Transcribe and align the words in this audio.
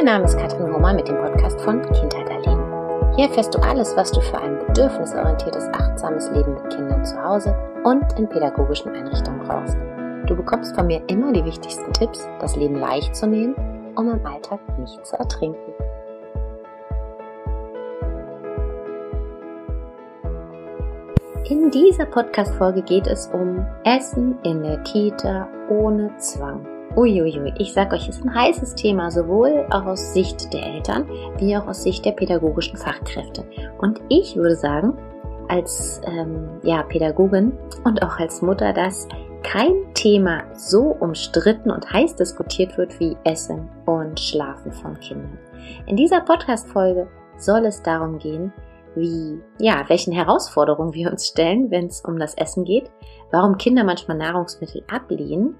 Mein 0.00 0.14
Name 0.14 0.24
ist 0.24 0.38
Katrin 0.38 0.72
Homer 0.72 0.94
mit 0.94 1.08
dem 1.08 1.18
Podcast 1.18 1.60
von 1.60 1.82
Kindheit 1.82 2.26
erleben. 2.30 2.64
Hier 3.16 3.26
erfährst 3.28 3.54
du 3.54 3.58
alles, 3.58 3.94
was 3.98 4.10
du 4.10 4.22
für 4.22 4.38
ein 4.38 4.58
bedürfnisorientiertes, 4.66 5.68
achtsames 5.74 6.30
Leben 6.30 6.54
mit 6.54 6.70
Kindern 6.70 7.04
zu 7.04 7.22
Hause 7.22 7.54
und 7.84 8.18
in 8.18 8.26
pädagogischen 8.26 8.92
Einrichtungen 8.94 9.46
brauchst. 9.46 9.76
Du 10.24 10.34
bekommst 10.34 10.74
von 10.74 10.86
mir 10.86 11.02
immer 11.08 11.34
die 11.34 11.44
wichtigsten 11.44 11.92
Tipps, 11.92 12.26
das 12.40 12.56
Leben 12.56 12.76
leicht 12.76 13.14
zu 13.14 13.26
nehmen, 13.26 13.54
um 13.94 14.10
im 14.10 14.24
Alltag 14.24 14.60
nicht 14.78 15.04
zu 15.04 15.16
ertrinken. 15.16 15.70
In 21.44 21.70
dieser 21.70 22.06
Podcast-Folge 22.06 22.80
geht 22.80 23.06
es 23.06 23.26
um 23.34 23.66
Essen 23.84 24.38
in 24.44 24.62
der 24.62 24.78
Kita 24.78 25.46
ohne 25.68 26.10
Zwang. 26.16 26.79
Uiuiui, 26.96 27.54
ich 27.58 27.72
sag 27.72 27.92
euch, 27.92 28.08
es 28.08 28.16
ist 28.16 28.24
ein 28.24 28.34
heißes 28.34 28.74
Thema, 28.74 29.12
sowohl 29.12 29.64
aus 29.70 30.12
Sicht 30.12 30.52
der 30.52 30.66
Eltern 30.66 31.08
wie 31.38 31.56
auch 31.56 31.68
aus 31.68 31.84
Sicht 31.84 32.04
der 32.04 32.12
pädagogischen 32.12 32.76
Fachkräfte. 32.76 33.44
Und 33.78 34.00
ich 34.08 34.34
würde 34.34 34.56
sagen, 34.56 34.98
als 35.48 36.00
ähm, 36.04 36.48
ja, 36.64 36.82
Pädagogin 36.82 37.52
und 37.84 38.02
auch 38.02 38.18
als 38.18 38.42
Mutter, 38.42 38.72
dass 38.72 39.06
kein 39.44 39.94
Thema 39.94 40.42
so 40.54 40.96
umstritten 40.98 41.70
und 41.70 41.92
heiß 41.92 42.16
diskutiert 42.16 42.76
wird 42.76 42.98
wie 42.98 43.16
Essen 43.22 43.68
und 43.86 44.18
Schlafen 44.18 44.72
von 44.72 44.98
Kindern. 44.98 45.38
In 45.86 45.96
dieser 45.96 46.20
Podcast-Folge 46.20 47.06
soll 47.36 47.66
es 47.66 47.82
darum 47.82 48.18
gehen, 48.18 48.52
wie, 48.96 49.40
ja, 49.60 49.84
welchen 49.86 50.12
Herausforderungen 50.12 50.92
wir 50.92 51.10
uns 51.10 51.28
stellen, 51.28 51.70
wenn 51.70 51.86
es 51.86 52.00
um 52.00 52.18
das 52.18 52.34
Essen 52.34 52.64
geht, 52.64 52.90
warum 53.30 53.56
Kinder 53.56 53.84
manchmal 53.84 54.16
Nahrungsmittel 54.16 54.82
ablehnen 54.92 55.54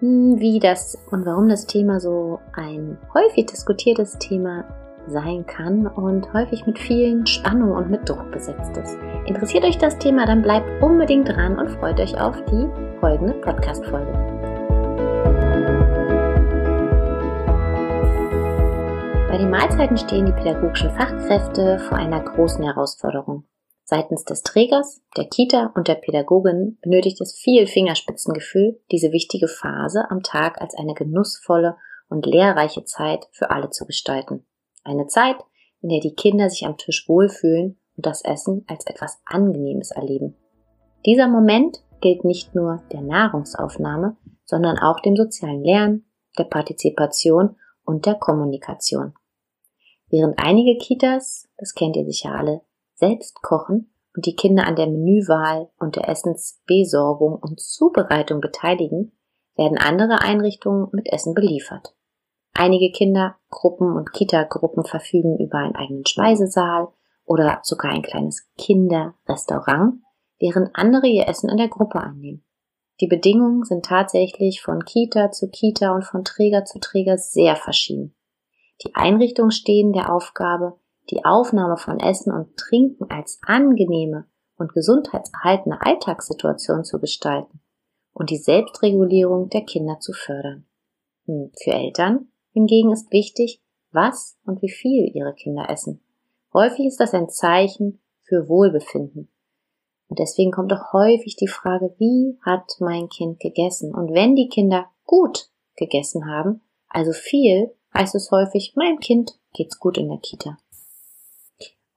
wie 0.00 0.58
das 0.58 0.96
und 1.10 1.26
warum 1.26 1.48
das 1.48 1.66
Thema 1.66 2.00
so 2.00 2.40
ein 2.52 2.98
häufig 3.14 3.46
diskutiertes 3.46 4.18
Thema 4.18 4.64
sein 5.06 5.46
kann 5.46 5.86
und 5.86 6.32
häufig 6.32 6.66
mit 6.66 6.78
vielen 6.78 7.26
Spannungen 7.26 7.76
und 7.76 7.90
mit 7.90 8.08
Druck 8.08 8.30
besetzt 8.30 8.76
ist. 8.76 8.96
Interessiert 9.26 9.64
euch 9.64 9.78
das 9.78 9.98
Thema, 9.98 10.26
dann 10.26 10.42
bleibt 10.42 10.82
unbedingt 10.82 11.28
dran 11.28 11.58
und 11.58 11.70
freut 11.70 12.00
euch 12.00 12.18
auf 12.20 12.36
die 12.46 12.68
folgende 13.00 13.34
Podcast-Folge. 13.34 14.12
Bei 19.28 19.38
den 19.38 19.50
Mahlzeiten 19.50 19.96
stehen 19.96 20.26
die 20.26 20.32
pädagogischen 20.32 20.90
Fachkräfte 20.90 21.78
vor 21.78 21.98
einer 21.98 22.20
großen 22.20 22.64
Herausforderung. 22.64 23.44
Seitens 23.90 24.24
des 24.24 24.44
Trägers, 24.44 25.02
der 25.16 25.24
Kita 25.24 25.72
und 25.74 25.88
der 25.88 25.96
Pädagogin 25.96 26.78
benötigt 26.80 27.20
es 27.20 27.36
viel 27.36 27.66
Fingerspitzengefühl, 27.66 28.80
diese 28.92 29.10
wichtige 29.10 29.48
Phase 29.48 30.08
am 30.12 30.22
Tag 30.22 30.60
als 30.60 30.76
eine 30.76 30.94
genussvolle 30.94 31.76
und 32.08 32.24
lehrreiche 32.24 32.84
Zeit 32.84 33.26
für 33.32 33.50
alle 33.50 33.70
zu 33.70 33.86
gestalten. 33.86 34.46
Eine 34.84 35.08
Zeit, 35.08 35.38
in 35.80 35.88
der 35.88 35.98
die 35.98 36.14
Kinder 36.14 36.48
sich 36.48 36.64
am 36.66 36.76
Tisch 36.76 37.08
wohlfühlen 37.08 37.80
und 37.96 38.06
das 38.06 38.22
Essen 38.22 38.64
als 38.68 38.86
etwas 38.86 39.20
Angenehmes 39.24 39.90
erleben. 39.90 40.36
Dieser 41.04 41.26
Moment 41.26 41.78
gilt 42.00 42.24
nicht 42.24 42.54
nur 42.54 42.84
der 42.92 43.02
Nahrungsaufnahme, 43.02 44.16
sondern 44.44 44.78
auch 44.78 45.00
dem 45.00 45.16
sozialen 45.16 45.64
Lernen, 45.64 46.08
der 46.38 46.44
Partizipation 46.44 47.56
und 47.84 48.06
der 48.06 48.14
Kommunikation. 48.14 49.14
Während 50.10 50.38
einige 50.38 50.78
Kitas, 50.78 51.48
das 51.56 51.74
kennt 51.74 51.96
ihr 51.96 52.04
sicher 52.04 52.36
alle, 52.36 52.60
selbst 53.00 53.42
kochen 53.42 53.92
und 54.14 54.26
die 54.26 54.36
Kinder 54.36 54.66
an 54.66 54.76
der 54.76 54.86
Menüwahl 54.86 55.70
und 55.78 55.96
der 55.96 56.08
Essensbesorgung 56.08 57.34
und 57.34 57.60
Zubereitung 57.60 58.40
beteiligen, 58.40 59.12
werden 59.56 59.78
andere 59.78 60.20
Einrichtungen 60.20 60.88
mit 60.92 61.12
Essen 61.12 61.34
beliefert. 61.34 61.94
Einige 62.52 62.92
Kindergruppen 62.92 63.96
und 63.96 64.12
Kitagruppen 64.12 64.84
verfügen 64.84 65.38
über 65.38 65.58
einen 65.58 65.76
eigenen 65.76 66.06
Speisesaal 66.06 66.88
oder 67.24 67.60
sogar 67.62 67.92
ein 67.92 68.02
kleines 68.02 68.48
Kinderrestaurant, 68.58 70.02
während 70.38 70.70
andere 70.74 71.06
ihr 71.06 71.28
Essen 71.28 71.48
in 71.48 71.56
der 71.56 71.68
Gruppe 71.68 72.00
annehmen. 72.00 72.44
Die 73.00 73.06
Bedingungen 73.06 73.64
sind 73.64 73.84
tatsächlich 73.84 74.60
von 74.60 74.84
Kita 74.84 75.30
zu 75.30 75.48
Kita 75.48 75.94
und 75.94 76.04
von 76.04 76.24
Träger 76.24 76.64
zu 76.64 76.80
Träger 76.80 77.16
sehr 77.18 77.56
verschieden. 77.56 78.14
Die 78.84 78.94
Einrichtungen 78.94 79.52
stehen 79.52 79.92
der 79.92 80.12
Aufgabe, 80.12 80.79
die 81.08 81.24
Aufnahme 81.24 81.76
von 81.76 81.98
Essen 81.98 82.32
und 82.32 82.56
Trinken 82.56 83.10
als 83.10 83.40
angenehme 83.44 84.26
und 84.56 84.74
gesundheitserhaltende 84.74 85.80
Alltagssituation 85.80 86.84
zu 86.84 87.00
gestalten 87.00 87.60
und 88.12 88.30
die 88.30 88.36
Selbstregulierung 88.36 89.48
der 89.48 89.62
Kinder 89.62 89.98
zu 90.00 90.12
fördern. 90.12 90.66
Hm, 91.26 91.50
für 91.62 91.72
Eltern 91.72 92.28
hingegen 92.52 92.92
ist 92.92 93.10
wichtig, 93.12 93.62
was 93.92 94.38
und 94.44 94.62
wie 94.62 94.70
viel 94.70 95.10
ihre 95.14 95.34
Kinder 95.34 95.68
essen. 95.70 96.00
Häufig 96.52 96.86
ist 96.86 97.00
das 97.00 97.14
ein 97.14 97.28
Zeichen 97.28 98.00
für 98.22 98.48
Wohlbefinden. 98.48 99.28
Und 100.08 100.18
deswegen 100.18 100.50
kommt 100.50 100.72
auch 100.72 100.92
häufig 100.92 101.36
die 101.36 101.48
Frage, 101.48 101.94
wie 101.98 102.38
hat 102.44 102.76
mein 102.80 103.08
Kind 103.08 103.38
gegessen? 103.38 103.94
Und 103.94 104.12
wenn 104.12 104.34
die 104.34 104.48
Kinder 104.48 104.90
gut 105.04 105.48
gegessen 105.76 106.26
haben, 106.26 106.62
also 106.88 107.12
viel, 107.12 107.72
heißt 107.94 108.16
es 108.16 108.30
häufig, 108.32 108.74
meinem 108.74 108.98
Kind 108.98 109.38
geht's 109.52 109.78
gut 109.78 109.98
in 109.98 110.08
der 110.08 110.18
Kita. 110.18 110.58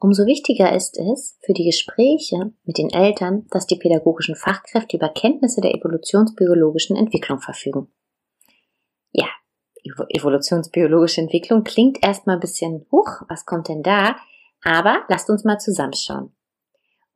Umso 0.04 0.26
wichtiger 0.26 0.76
ist 0.76 1.00
es 1.00 1.40
für 1.46 1.54
die 1.54 1.64
Gespräche 1.64 2.52
mit 2.66 2.78
den 2.78 2.90
Eltern, 2.90 3.48
dass 3.52 3.68
die 3.68 3.78
pädagogischen 3.78 4.36
Fachkräfte 4.36 4.98
über 4.98 5.08
Kenntnisse 5.08 5.62
der 5.62 5.74
evolutionsbiologischen 5.74 6.98
Entwicklung 6.98 7.40
verfügen. 7.40 7.88
Ja, 9.14 9.28
evolutionsbiologische 10.10 11.22
Entwicklung 11.22 11.64
klingt 11.64 12.06
erstmal 12.06 12.36
ein 12.36 12.42
bisschen, 12.42 12.86
huch, 12.92 13.22
was 13.30 13.46
kommt 13.46 13.70
denn 13.70 13.82
da? 13.82 14.18
Aber 14.62 15.06
lasst 15.08 15.30
uns 15.30 15.46
mal 15.46 15.58
zusammenschauen. 15.58 16.36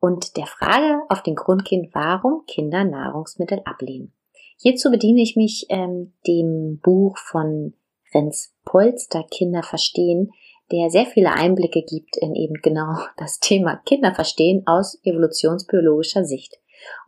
Und 0.00 0.38
der 0.38 0.46
Frage 0.46 1.02
auf 1.10 1.22
den 1.22 1.34
Grund 1.34 1.66
gehen, 1.66 1.90
warum 1.92 2.46
Kinder 2.46 2.84
Nahrungsmittel 2.84 3.60
ablehnen. 3.66 4.14
Hierzu 4.56 4.90
bediene 4.90 5.20
ich 5.20 5.36
mich 5.36 5.66
ähm, 5.68 6.14
dem 6.26 6.80
Buch 6.82 7.18
von 7.18 7.74
Renz 8.14 8.54
Polster 8.64 9.24
Kinder 9.24 9.62
verstehen, 9.62 10.30
der 10.70 10.90
sehr 10.90 11.06
viele 11.06 11.32
Einblicke 11.32 11.82
gibt 11.82 12.16
in 12.16 12.34
eben 12.34 12.54
genau 12.62 12.98
das 13.16 13.38
Thema 13.40 13.76
Kinder 13.86 14.14
verstehen 14.14 14.62
aus 14.66 15.00
evolutionsbiologischer 15.04 16.24
Sicht. 16.24 16.58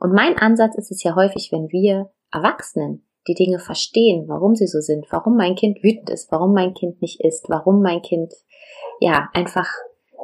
Und 0.01 0.13
mein 0.13 0.37
Ansatz 0.39 0.77
ist 0.77 0.91
es 0.91 1.03
ja 1.03 1.15
häufig, 1.15 1.51
wenn 1.53 1.71
wir 1.71 2.11
Erwachsenen 2.33 3.07
die 3.29 3.35
Dinge 3.35 3.59
verstehen, 3.59 4.29
warum 4.29 4.55
sie 4.55 4.67
so 4.67 4.81
sind, 4.81 5.07
warum 5.11 5.37
mein 5.37 5.55
Kind 5.55 5.83
wütend 5.83 6.11
ist, 6.11 6.33
warum 6.33 6.55
mein 6.55 6.75
Kind 6.75 7.03
nicht 7.03 7.21
isst, 7.21 7.49
warum 7.49 7.83
mein 7.83 8.03
Kind 8.03 8.33
ja 9.01 9.29
einfach 9.35 9.69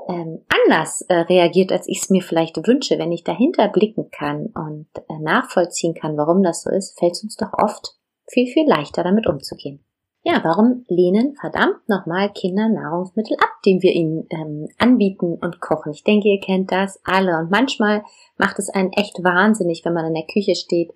ähm, 0.09 0.45
anders 0.49 1.03
äh, 1.03 1.15
reagiert, 1.15 1.73
als 1.73 1.89
ich 1.89 2.03
es 2.03 2.11
mir 2.11 2.23
vielleicht 2.23 2.57
wünsche, 2.67 2.99
wenn 2.99 3.13
ich 3.13 3.25
dahinter 3.25 3.69
blicken 3.69 4.11
kann 4.11 4.47
und 4.55 4.89
äh, 5.09 5.19
nachvollziehen 5.21 5.95
kann, 5.95 6.17
warum 6.17 6.43
das 6.43 6.63
so 6.63 6.71
ist, 6.71 6.99
fällt 6.99 7.13
es 7.13 7.23
uns 7.23 7.37
doch 7.37 7.53
oft 7.53 7.97
viel, 8.29 8.47
viel 8.47 8.67
leichter 8.67 9.03
damit 9.03 9.27
umzugehen. 9.27 9.85
Ja, 10.29 10.41
warum 10.43 10.85
lehnen 10.89 11.37
verdammt 11.37 11.89
nochmal 11.89 12.33
Kinder 12.33 12.69
Nahrungsmittel 12.69 13.37
ab, 13.37 13.63
den 13.65 13.81
wir 13.81 13.93
ihnen 13.93 14.27
ähm, 14.31 14.67
anbieten 14.77 15.39
und 15.41 15.61
kochen? 15.61 15.93
Ich 15.93 16.03
denke, 16.03 16.27
ihr 16.27 16.41
kennt 16.41 16.73
das 16.73 16.99
alle. 17.05 17.39
Und 17.39 17.53
manchmal 17.53 18.03
macht 18.37 18.59
es 18.59 18.69
einen 18.69 18.91
echt 18.91 19.23
wahnsinnig, 19.23 19.85
wenn 19.85 19.95
man 19.95 20.07
in 20.07 20.15
der 20.15 20.27
Küche 20.27 20.57
steht 20.57 20.91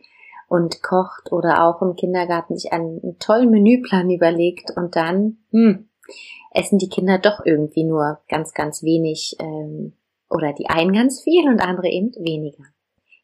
und 0.48 0.82
kocht 0.82 1.30
oder 1.30 1.64
auch 1.64 1.80
im 1.80 1.94
Kindergarten 1.94 2.56
sich 2.56 2.72
einen, 2.72 3.20
tollen 3.20 3.50
Menüplan 3.50 4.10
überlegt 4.10 4.72
und 4.76 4.96
dann 4.96 5.38
hm, 5.52 5.88
essen 6.50 6.78
die 6.78 6.88
Kinder 6.88 7.18
doch 7.18 7.38
irgendwie 7.44 7.84
nur 7.84 8.18
ganz, 8.28 8.52
ganz 8.52 8.82
wenig 8.82 9.36
ähm, 9.38 9.92
oder 10.28 10.52
die 10.54 10.68
einen 10.68 10.92
ganz 10.92 11.22
viel 11.22 11.48
und 11.48 11.60
andere 11.60 11.86
eben 11.86 12.10
weniger. 12.18 12.64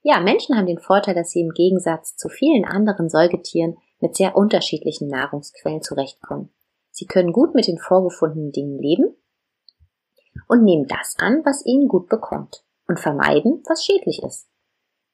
Ja, 0.05 0.21
Menschen 0.21 0.57
haben 0.57 0.67
den 0.67 0.79
Vorteil, 0.79 1.17
dass 1.17 1.33
sie 1.33 1.41
im 1.41 1.51
Gegensatz 1.51 2.15
zu 2.15 2.29
vielen 2.29 2.65
anderen 2.65 3.09
Säugetieren 3.09 3.77
mit 4.01 4.17
sehr 4.17 4.37
unterschiedlichen 4.37 5.09
Nahrungsquellen 5.09 5.83
zurechtkommen. 5.83 6.51
Sie 6.91 7.07
können 7.07 7.33
gut 7.33 7.55
mit 7.55 7.67
den 7.67 7.79
vorgefundenen 7.79 8.53
Dingen 8.53 8.79
leben 8.79 9.17
und 10.49 10.65
nehmen 10.65 10.87
das 10.87 11.17
an, 11.19 11.43
was 11.45 11.65
ihnen 11.65 11.89
gut 11.89 12.09
bekommt 12.09 12.65
und 12.87 13.01
vermeiden, 13.01 13.63
was 13.69 13.85
schädlich 13.85 14.23
ist. 14.23 14.49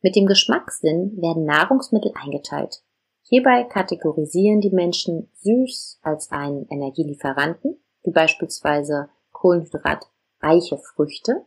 Mit 0.00 0.16
dem 0.16 0.26
Geschmackssinn 0.26 1.16
werden 1.20 1.44
Nahrungsmittel 1.44 2.12
eingeteilt. 2.14 2.82
Hierbei 3.22 3.64
kategorisieren 3.64 4.60
die 4.60 4.70
Menschen 4.70 5.30
süß 5.34 6.00
als 6.02 6.30
einen 6.32 6.66
Energielieferanten, 6.68 7.82
wie 8.02 8.10
beispielsweise 8.10 9.08
kohlenhydratreiche 9.30 10.78
Früchte, 10.78 11.46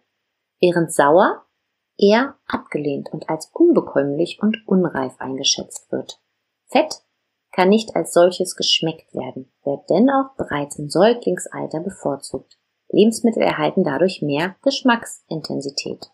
während 0.60 0.92
sauer 0.92 1.46
eher 1.98 2.36
abgelehnt 2.48 3.12
und 3.12 3.30
als 3.30 3.50
unbekömmlich 3.54 4.40
und 4.42 4.68
unreif 4.68 5.16
eingeschätzt 5.20 5.92
wird. 5.92 6.22
Fett 6.68 7.05
kann 7.56 7.70
nicht 7.70 7.96
als 7.96 8.14
solches 8.14 8.58
geschmeckt 8.58 9.14
werden, 9.16 9.50
wird 9.64 9.90
dennoch 9.90 10.36
bereits 10.36 10.78
im 10.78 10.90
Säuglingsalter 10.90 11.80
bevorzugt. 11.80 12.58
Lebensmittel 12.90 13.44
erhalten 13.44 13.86
dadurch 13.86 14.22
mehr 14.22 14.58
Geschmacksintensität. 14.62 16.12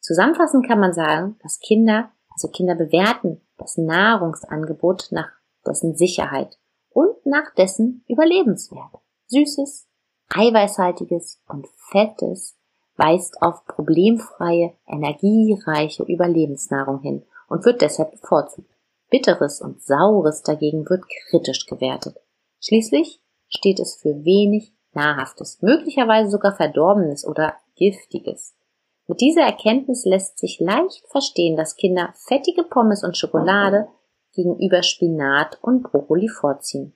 Zusammenfassend 0.00 0.66
kann 0.66 0.80
man 0.80 0.92
sagen, 0.92 1.36
dass 1.44 1.60
Kinder, 1.60 2.10
also 2.30 2.48
Kinder 2.48 2.74
bewerten 2.74 3.40
das 3.56 3.76
Nahrungsangebot 3.76 5.08
nach 5.12 5.30
dessen 5.64 5.94
Sicherheit 5.94 6.58
und 6.88 7.24
nach 7.24 7.54
dessen 7.56 8.04
Überlebenswert. 8.08 8.98
Süßes 9.28 9.86
Eiweißhaltiges 10.28 11.40
und 11.48 11.68
Fettes 11.90 12.56
weist 12.96 13.40
auf 13.42 13.64
problemfreie, 13.66 14.74
energiereiche 14.88 16.02
Überlebensnahrung 16.02 17.00
hin 17.00 17.24
und 17.48 17.64
wird 17.64 17.80
deshalb 17.80 18.10
bevorzugt. 18.12 18.70
Bitteres 19.10 19.60
und 19.60 19.82
Saures 19.82 20.42
dagegen 20.42 20.88
wird 20.88 21.04
kritisch 21.28 21.66
gewertet. 21.66 22.16
Schließlich 22.60 23.20
steht 23.48 23.80
es 23.80 23.96
für 23.96 24.24
wenig 24.24 24.72
Nahrhaftes, 24.92 25.60
möglicherweise 25.62 26.30
sogar 26.30 26.56
Verdorbenes 26.56 27.26
oder 27.26 27.54
Giftiges. 27.76 28.56
Mit 29.06 29.20
dieser 29.20 29.42
Erkenntnis 29.42 30.04
lässt 30.04 30.38
sich 30.38 30.60
leicht 30.60 31.04
verstehen, 31.08 31.56
dass 31.56 31.76
Kinder 31.76 32.12
fettige 32.14 32.62
Pommes 32.62 33.02
und 33.02 33.16
Schokolade 33.16 33.88
gegenüber 34.34 34.82
Spinat 34.82 35.58
und 35.62 35.82
Brokkoli 35.82 36.28
vorziehen. 36.28 36.94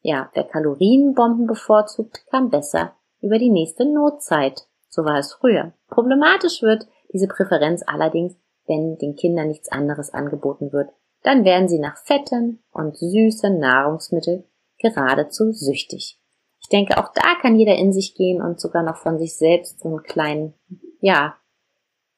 Ja, 0.00 0.30
wer 0.34 0.44
Kalorienbomben 0.44 1.46
bevorzugt, 1.46 2.24
kam 2.30 2.50
besser 2.50 2.94
über 3.20 3.38
die 3.38 3.50
nächste 3.50 3.84
Notzeit. 3.84 4.66
So 4.88 5.04
war 5.04 5.18
es 5.18 5.32
früher. 5.34 5.72
Problematisch 5.88 6.62
wird 6.62 6.86
diese 7.12 7.26
Präferenz 7.26 7.82
allerdings, 7.86 8.36
wenn 8.66 8.96
den 8.98 9.16
Kindern 9.16 9.48
nichts 9.48 9.70
anderes 9.70 10.12
angeboten 10.12 10.72
wird. 10.72 10.90
Dann 11.24 11.44
werden 11.44 11.68
sie 11.68 11.80
nach 11.80 11.96
fetten 11.96 12.62
und 12.70 12.96
süßen 12.96 13.58
Nahrungsmitteln 13.58 14.44
geradezu 14.78 15.52
süchtig. 15.52 16.20
Ich 16.60 16.68
denke, 16.68 16.98
auch 16.98 17.12
da 17.14 17.34
kann 17.40 17.58
jeder 17.58 17.76
in 17.76 17.92
sich 17.92 18.14
gehen 18.14 18.40
und 18.40 18.60
sogar 18.60 18.82
noch 18.82 18.96
von 18.96 19.18
sich 19.18 19.36
selbst 19.36 19.80
so 19.80 19.88
einen 19.88 20.02
kleinen, 20.02 20.54
ja, 21.00 21.34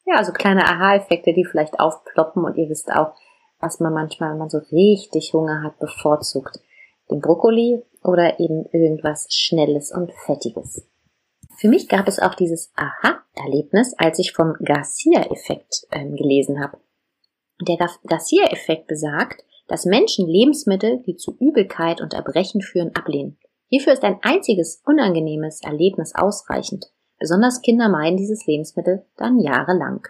ja, 0.04 0.22
so 0.22 0.32
kleine 0.32 0.64
Aha-Effekte, 0.64 1.32
die 1.32 1.44
vielleicht 1.44 1.80
aufploppen 1.80 2.44
und 2.44 2.56
ihr 2.56 2.68
wisst 2.68 2.92
auch, 2.92 3.14
was 3.60 3.80
man 3.80 3.92
manchmal, 3.92 4.30
wenn 4.30 4.38
man 4.38 4.50
so 4.50 4.58
richtig 4.70 5.32
Hunger 5.32 5.62
hat, 5.62 5.78
bevorzugt. 5.78 6.60
Den 7.10 7.20
Brokkoli 7.20 7.82
oder 8.02 8.38
eben 8.40 8.66
irgendwas 8.72 9.28
Schnelles 9.30 9.92
und 9.92 10.12
Fettiges. 10.12 10.86
Für 11.58 11.68
mich 11.68 11.88
gab 11.88 12.06
es 12.06 12.18
auch 12.18 12.34
dieses 12.34 12.72
Aha-Erlebnis, 12.76 13.94
als 13.98 14.18
ich 14.18 14.32
vom 14.32 14.54
Garcia-Effekt 14.64 15.86
ähm, 15.90 16.16
gelesen 16.16 16.60
habe. 16.60 16.78
Der 17.60 17.76
Garcia-Effekt 18.06 18.86
besagt, 18.86 19.44
dass 19.68 19.84
Menschen 19.84 20.28
Lebensmittel, 20.28 21.02
die 21.06 21.16
zu 21.16 21.36
Übelkeit 21.38 22.00
und 22.00 22.14
Erbrechen 22.14 22.60
führen, 22.60 22.94
ablehnen. 22.94 23.38
Hierfür 23.68 23.94
ist 23.94 24.04
ein 24.04 24.18
einziges 24.22 24.82
unangenehmes 24.84 25.62
Erlebnis 25.62 26.14
ausreichend. 26.14 26.86
Besonders 27.18 27.62
Kinder 27.62 27.88
meiden 27.88 28.16
dieses 28.16 28.46
Lebensmittel 28.46 29.06
dann 29.16 29.40
jahrelang. 29.40 30.06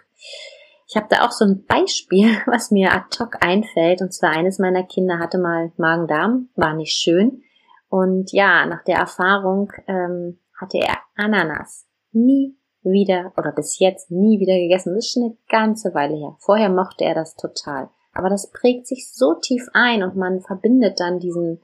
Ich 0.89 0.95
habe 0.95 1.07
da 1.09 1.25
auch 1.25 1.31
so 1.31 1.45
ein 1.45 1.65
Beispiel, 1.65 2.37
was 2.45 2.71
mir 2.71 2.93
ad 2.93 3.17
hoc 3.19 3.37
einfällt. 3.41 4.01
Und 4.01 4.13
zwar 4.13 4.31
eines 4.31 4.59
meiner 4.59 4.83
Kinder 4.83 5.19
hatte 5.19 5.37
mal 5.37 5.71
Magen-Darm, 5.77 6.49
war 6.55 6.73
nicht 6.73 6.93
schön. 6.93 7.43
Und 7.89 8.31
ja, 8.31 8.65
nach 8.65 8.83
der 8.83 8.97
Erfahrung 8.97 9.71
ähm, 9.87 10.39
hatte 10.59 10.79
er 10.79 10.97
Ananas 11.15 11.87
nie 12.11 12.57
wieder 12.91 13.33
oder 13.37 13.51
bis 13.51 13.79
jetzt 13.79 14.11
nie 14.11 14.39
wieder 14.39 14.55
gegessen. 14.55 14.93
Das 14.93 15.05
ist 15.05 15.13
schon 15.13 15.23
eine 15.23 15.37
ganze 15.49 15.93
Weile 15.93 16.15
her. 16.15 16.35
Vorher 16.39 16.69
mochte 16.69 17.03
er 17.03 17.15
das 17.15 17.35
total. 17.35 17.89
Aber 18.13 18.29
das 18.29 18.51
prägt 18.51 18.87
sich 18.87 19.11
so 19.13 19.35
tief 19.35 19.67
ein 19.73 20.01
und 20.01 20.15
man 20.15 20.41
verbindet 20.41 20.99
dann 20.99 21.19
diesen, 21.19 21.61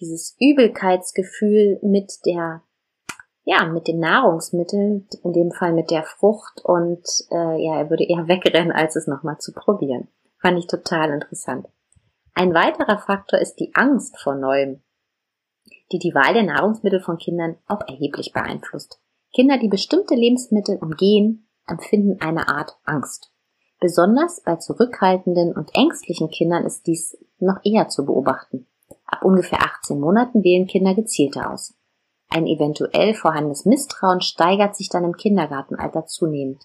dieses 0.00 0.36
Übelkeitsgefühl 0.38 1.78
mit 1.82 2.12
der, 2.26 2.62
ja, 3.44 3.64
mit 3.64 3.88
den 3.88 3.98
Nahrungsmitteln, 3.98 5.08
in 5.24 5.32
dem 5.32 5.50
Fall 5.50 5.72
mit 5.72 5.90
der 5.90 6.02
Frucht 6.02 6.60
und 6.62 7.06
äh, 7.30 7.64
ja, 7.64 7.78
er 7.78 7.90
würde 7.90 8.04
eher 8.04 8.28
wegrennen, 8.28 8.72
als 8.72 8.96
es 8.96 9.06
nochmal 9.06 9.38
zu 9.38 9.52
probieren. 9.52 10.08
Fand 10.40 10.58
ich 10.58 10.66
total 10.66 11.10
interessant. 11.10 11.66
Ein 12.34 12.54
weiterer 12.54 12.98
Faktor 12.98 13.40
ist 13.40 13.56
die 13.56 13.72
Angst 13.74 14.18
vor 14.20 14.34
Neuem, 14.34 14.82
die 15.90 15.98
die 15.98 16.14
Wahl 16.14 16.34
der 16.34 16.44
Nahrungsmittel 16.44 17.00
von 17.00 17.16
Kindern 17.16 17.56
auch 17.66 17.80
erheblich 17.88 18.32
beeinflusst. 18.32 19.00
Kinder, 19.38 19.56
die 19.56 19.68
bestimmte 19.68 20.16
Lebensmittel 20.16 20.78
umgehen, 20.78 21.46
empfinden 21.68 22.20
eine 22.20 22.48
Art 22.48 22.76
Angst. 22.84 23.30
Besonders 23.78 24.42
bei 24.44 24.56
zurückhaltenden 24.56 25.52
und 25.52 25.72
ängstlichen 25.76 26.28
Kindern 26.28 26.64
ist 26.64 26.88
dies 26.88 27.16
noch 27.38 27.60
eher 27.62 27.86
zu 27.88 28.04
beobachten. 28.04 28.66
Ab 29.06 29.24
ungefähr 29.24 29.62
18 29.62 30.00
Monaten 30.00 30.42
wählen 30.42 30.66
Kinder 30.66 30.96
gezielter 30.96 31.52
aus. 31.52 31.72
Ein 32.28 32.48
eventuell 32.48 33.14
vorhandenes 33.14 33.64
Misstrauen 33.64 34.22
steigert 34.22 34.74
sich 34.74 34.88
dann 34.88 35.04
im 35.04 35.14
Kindergartenalter 35.14 36.06
zunehmend. 36.06 36.64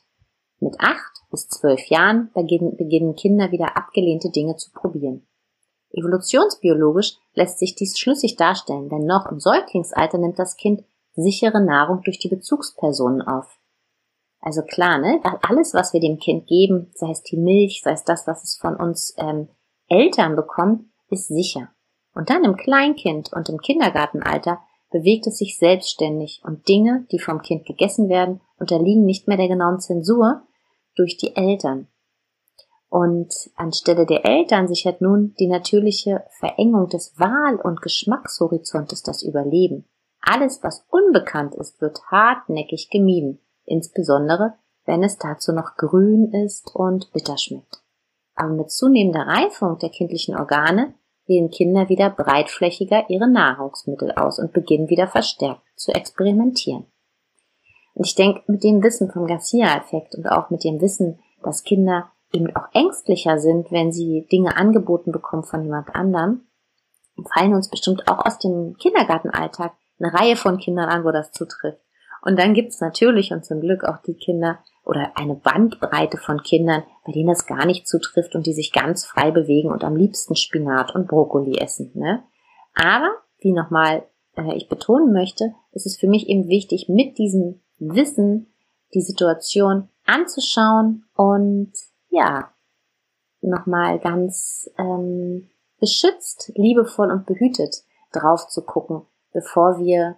Mit 0.60 0.74
acht 0.80 1.22
bis 1.30 1.48
zwölf 1.50 1.86
Jahren 1.92 2.32
beginnen 2.34 3.16
Kinder 3.16 3.52
wieder 3.52 3.78
abgelehnte 3.78 4.32
Dinge 4.32 4.56
zu 4.56 4.72
probieren. 4.72 5.28
Evolutionsbiologisch 5.92 7.18
lässt 7.36 7.60
sich 7.60 7.76
dies 7.76 8.00
schlüssig 8.00 8.36
darstellen, 8.36 8.90
denn 8.90 9.06
noch 9.06 9.28
im 9.28 9.40
Säuglingsalter 9.40 10.18
nimmt 10.18 10.40
das 10.40 10.58
Kind 10.58 10.84
sichere 11.16 11.64
Nahrung 11.64 12.02
durch 12.04 12.20
die 12.20 12.30
Bezugspersonen 12.30 13.22
auf. 13.22 13.60
Also 14.40 14.62
klar, 14.62 14.98
ne? 14.98 15.22
Alles, 15.42 15.74
was 15.74 15.94
wir 15.94 16.02
dem 16.02 16.20
Kind 16.20 16.48
geben, 16.48 16.92
sei 16.96 17.12
es 17.12 17.24
die 17.24 17.38
Milch, 17.38 17.82
sei 17.84 17.92
es 17.92 18.04
das, 18.04 18.28
was 18.28 18.44
es 18.44 18.58
von 18.58 18.76
uns 18.76 19.16
ähm, 19.18 19.48
Eltern 19.88 20.36
bekommt, 20.36 20.86
ist 21.10 21.28
sicher. 21.28 21.70
Und 22.14 22.30
dann 22.30 22.44
im 22.44 22.58
Kleinkind 22.58 23.32
und 23.32 23.50
im 23.50 23.60
Kindergartenalter 23.60 24.60
bewegt 24.92 25.28
es 25.28 25.38
sich 25.38 25.58
selbstständig 25.58 26.42
und 26.44 26.68
Dinge, 26.68 27.08
die 27.12 27.20
vom 27.20 27.42
Kind 27.42 27.66
gegessen 27.66 28.10
werden, 28.10 28.42
unterliegen 28.60 29.06
nicht 29.06 29.28
mehr 29.28 29.38
der 29.38 29.48
genauen 29.48 29.80
Zensur 29.80 30.44
durch 30.96 31.18
die 31.18 31.36
Eltern. 31.36 31.88
Und 32.90 33.34
anstelle 33.56 34.06
der 34.06 34.24
Eltern 34.24 34.68
sichert 34.68 35.02
nun 35.02 35.34
die 35.40 35.48
natürliche 35.48 36.26
Verengung 36.38 36.90
des 36.90 37.18
Wahl- 37.18 37.60
und 37.60 37.82
Geschmackshorizontes 37.82 39.02
das 39.02 39.24
Überleben. 39.24 39.90
Alles, 40.26 40.64
was 40.64 40.86
unbekannt 40.90 41.56
ist, 41.56 41.82
wird 41.82 42.02
hartnäckig 42.10 42.90
gemieden 42.90 43.40
insbesondere 43.66 44.56
wenn 44.86 45.04
es 45.04 45.18
dazu 45.18 45.54
noch 45.54 45.76
grün 45.76 46.32
ist 46.32 46.76
und 46.76 47.12
bitter 47.14 47.38
schmeckt. 47.38 47.82
Aber 48.36 48.50
mit 48.50 48.72
zunehmender 48.72 49.28
Reifung 49.28 49.78
der 49.80 49.90
kindlichen 49.90 50.36
Organe 50.36 50.94
wählen 51.26 51.52
Kinder 51.52 51.88
wieder 51.88 52.10
breitflächiger 52.10 53.10
ihre 53.10 53.30
Nahrungsmittel 53.30 54.12
aus 54.12 54.40
und 54.40 54.52
beginnen 54.52 54.90
wieder 54.90 55.08
verstärkt 55.08 55.62
zu 55.76 55.92
experimentieren. 55.94 56.86
Und 57.94 58.08
ich 58.08 58.16
denke, 58.16 58.42
mit 58.48 58.64
dem 58.64 58.84
Wissen 58.84 59.12
vom 59.12 59.28
Garcia-Effekt 59.28 60.16
und 60.16 60.28
auch 60.28 60.50
mit 60.50 60.64
dem 60.64 60.82
Wissen, 60.82 61.20
dass 61.44 61.64
Kinder 61.64 62.12
eben 62.34 62.54
auch 62.56 62.68
ängstlicher 62.74 63.38
sind, 63.38 63.72
wenn 63.72 63.92
sie 63.92 64.28
Dinge 64.32 64.58
angeboten 64.58 65.12
bekommen 65.12 65.44
von 65.44 65.64
jemand 65.64 65.96
anderem, 65.96 66.48
fallen 67.32 67.54
uns 67.54 67.70
bestimmt 67.70 68.08
auch 68.08 68.26
aus 68.26 68.40
dem 68.40 68.76
Kindergartenalltag 68.78 69.74
eine 70.04 70.14
Reihe 70.14 70.36
von 70.36 70.58
Kindern 70.58 70.90
an, 70.90 71.04
wo 71.04 71.12
das 71.12 71.32
zutrifft. 71.32 71.80
Und 72.22 72.40
dann 72.40 72.54
gibt's 72.54 72.80
natürlich 72.80 73.32
und 73.34 73.46
zum 73.46 73.60
Glück 73.60 73.84
auch 73.84 73.98
die 73.98 74.16
Kinder 74.16 74.60
oder 74.86 75.12
eine 75.16 75.36
Bandbreite 75.36 76.18
von 76.18 76.42
Kindern, 76.42 76.84
bei 77.06 77.12
denen 77.12 77.30
das 77.30 77.46
gar 77.46 77.66
nicht 77.66 77.88
zutrifft 77.88 78.36
und 78.36 78.46
die 78.46 78.54
sich 78.54 78.72
ganz 78.72 79.06
frei 79.06 79.32
bewegen 79.32 79.72
und 79.72 79.84
am 79.84 79.96
liebsten 79.96 80.36
Spinat 80.36 80.96
und 80.96 81.08
Brokkoli 81.08 81.58
essen. 81.58 81.92
Ne? 81.96 82.24
Aber, 82.76 83.10
wie 83.40 83.52
nochmal 83.52 84.04
äh, 84.38 84.56
ich 84.56 84.70
betonen 84.70 85.14
möchte, 85.14 85.54
ist 85.72 85.86
es 85.86 85.98
für 85.98 86.08
mich 86.08 86.28
eben 86.28 86.48
wichtig, 86.48 86.88
mit 86.90 87.18
diesem 87.18 87.62
Wissen 87.80 88.54
die 88.94 89.02
Situation 89.02 89.90
anzuschauen 90.06 91.06
und 91.16 91.72
ja, 92.10 92.52
nochmal 93.42 94.00
ganz 94.00 94.70
ähm, 94.78 95.50
beschützt, 95.80 96.52
liebevoll 96.56 97.12
und 97.12 97.26
behütet 97.26 97.84
drauf 98.12 98.48
zu 98.48 98.64
gucken, 98.64 99.02
bevor 99.34 99.80
wir 99.80 100.18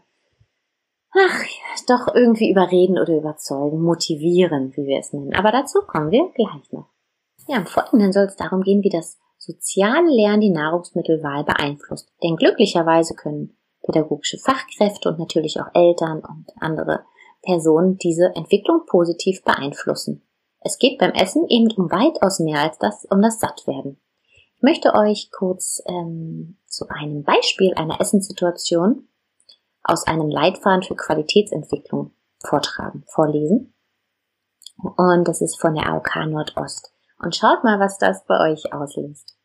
ach, 1.15 1.43
doch 1.87 2.13
irgendwie 2.13 2.51
überreden 2.51 2.99
oder 2.99 3.17
überzeugen, 3.17 3.81
motivieren, 3.81 4.75
wie 4.75 4.85
wir 4.85 4.99
es 4.99 5.13
nennen. 5.13 5.33
Aber 5.35 5.51
dazu 5.51 5.79
kommen 5.81 6.11
wir 6.11 6.29
gleich 6.33 6.71
noch. 6.71 6.89
Ja, 7.47 7.57
im 7.57 7.65
Folgenden 7.65 8.11
soll 8.11 8.25
es 8.25 8.35
darum 8.35 8.61
gehen, 8.61 8.83
wie 8.83 8.89
das 8.89 9.17
soziale 9.37 10.09
Lernen 10.09 10.41
die 10.41 10.49
Nahrungsmittelwahl 10.49 11.43
beeinflusst. 11.43 12.11
Denn 12.23 12.35
glücklicherweise 12.35 13.15
können 13.15 13.55
pädagogische 13.83 14.39
Fachkräfte 14.39 15.09
und 15.09 15.19
natürlich 15.19 15.59
auch 15.61 15.67
Eltern 15.73 16.19
und 16.19 16.47
andere 16.59 17.05
Personen 17.43 17.97
diese 17.97 18.35
Entwicklung 18.35 18.85
positiv 18.87 19.43
beeinflussen. 19.43 20.23
Es 20.61 20.79
geht 20.79 20.97
beim 20.97 21.11
Essen 21.11 21.45
eben 21.47 21.71
um 21.77 21.91
weitaus 21.91 22.39
mehr 22.39 22.61
als 22.61 22.79
das, 22.79 23.05
um 23.05 23.21
das 23.21 23.39
Sattwerden. 23.39 23.99
Ich 24.55 24.63
möchte 24.63 24.95
euch 24.95 25.29
kurz 25.31 25.83
ähm, 25.85 26.57
zu 26.75 26.87
einem 26.89 27.23
Beispiel 27.23 27.73
einer 27.75 28.01
Essenssituation 28.01 29.07
aus 29.83 30.05
einem 30.07 30.29
Leitfaden 30.29 30.83
für 30.83 30.95
Qualitätsentwicklung 30.95 32.13
vortragen, 32.43 33.03
vorlesen. 33.07 33.73
Und 34.77 35.27
das 35.27 35.41
ist 35.41 35.59
von 35.59 35.75
der 35.75 35.87
AOK 35.87 36.27
Nordost. 36.27 36.91
Und 37.19 37.35
schaut 37.35 37.63
mal, 37.63 37.79
was 37.79 37.97
das 37.97 38.25
bei 38.25 38.51
euch 38.51 38.73
auslöst. 38.73 39.37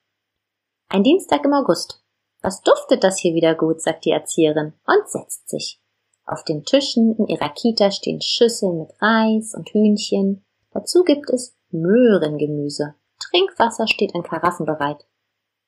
Ein 0.88 1.04
Dienstag 1.04 1.44
im 1.44 1.52
August. 1.52 2.02
Was 2.42 2.62
duftet 2.62 3.04
das 3.04 3.18
hier 3.18 3.34
wieder 3.34 3.54
gut, 3.54 3.80
sagt 3.80 4.04
die 4.04 4.10
Erzieherin 4.10 4.72
und 4.86 5.08
setzt 5.08 5.48
sich. 5.48 5.80
Auf 6.24 6.42
den 6.42 6.64
Tischen 6.64 7.14
in 7.16 7.26
ihrer 7.26 7.50
Kita 7.50 7.90
stehen 7.90 8.20
Schüsseln 8.20 8.78
mit 8.78 8.90
Reis 9.00 9.54
und 9.54 9.68
Hühnchen. 9.70 10.44
Dazu 10.72 11.04
gibt 11.04 11.30
es 11.30 11.54
Möhrengemüse. 11.70 12.94
Trinkwasser 13.18 13.86
steht 13.86 14.14
in 14.14 14.22
Karaffen 14.22 14.66
bereit. 14.66 15.06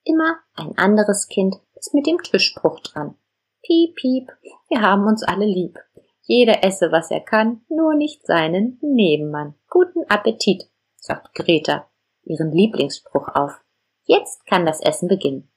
Immer 0.04 0.36
ein 0.54 0.76
anderes 0.78 1.28
Kind 1.28 1.56
ist 1.74 1.94
mit 1.94 2.06
dem 2.06 2.22
Tischbruch 2.22 2.80
dran. 2.80 3.16
Piep, 3.62 3.94
piep, 3.94 4.32
wir 4.68 4.80
haben 4.80 5.06
uns 5.06 5.22
alle 5.22 5.46
lieb. 5.46 5.78
Jeder 6.22 6.64
esse, 6.64 6.90
was 6.92 7.10
er 7.10 7.20
kann, 7.20 7.62
nur 7.68 7.94
nicht 7.94 8.26
seinen 8.26 8.78
Nebenmann. 8.80 9.54
Guten 9.68 10.04
Appetit, 10.08 10.68
sagt 10.96 11.34
Greta 11.34 11.88
ihren 12.24 12.52
Lieblingsspruch 12.52 13.28
auf. 13.28 13.60
Jetzt 14.04 14.46
kann 14.46 14.66
das 14.66 14.80
Essen 14.80 15.08
beginnen. 15.08 15.50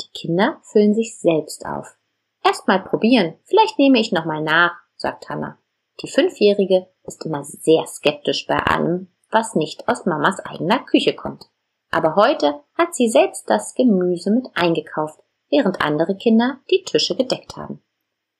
Die 0.00 0.10
Kinder 0.18 0.60
füllen 0.62 0.94
sich 0.94 1.18
selbst 1.18 1.64
auf. 1.66 1.96
Erst 2.44 2.68
mal 2.68 2.82
probieren, 2.82 3.34
vielleicht 3.44 3.78
nehme 3.78 3.98
ich 3.98 4.12
noch 4.12 4.24
mal 4.24 4.42
nach, 4.42 4.76
sagt 4.96 5.28
Hannah. 5.28 5.58
Die 6.02 6.08
Fünfjährige 6.08 6.86
ist 7.04 7.24
immer 7.26 7.44
sehr 7.44 7.86
skeptisch 7.86 8.46
bei 8.46 8.58
allem, 8.58 9.08
was 9.30 9.54
nicht 9.54 9.88
aus 9.88 10.06
Mamas 10.06 10.40
eigener 10.40 10.78
Küche 10.78 11.14
kommt. 11.14 11.50
Aber 11.90 12.16
heute 12.16 12.60
hat 12.74 12.94
sie 12.94 13.08
selbst 13.08 13.48
das 13.48 13.74
Gemüse 13.74 14.30
mit 14.30 14.48
eingekauft, 14.54 15.20
während 15.50 15.80
andere 15.80 16.16
Kinder 16.16 16.58
die 16.70 16.84
Tische 16.84 17.16
gedeckt 17.16 17.56
haben. 17.56 17.82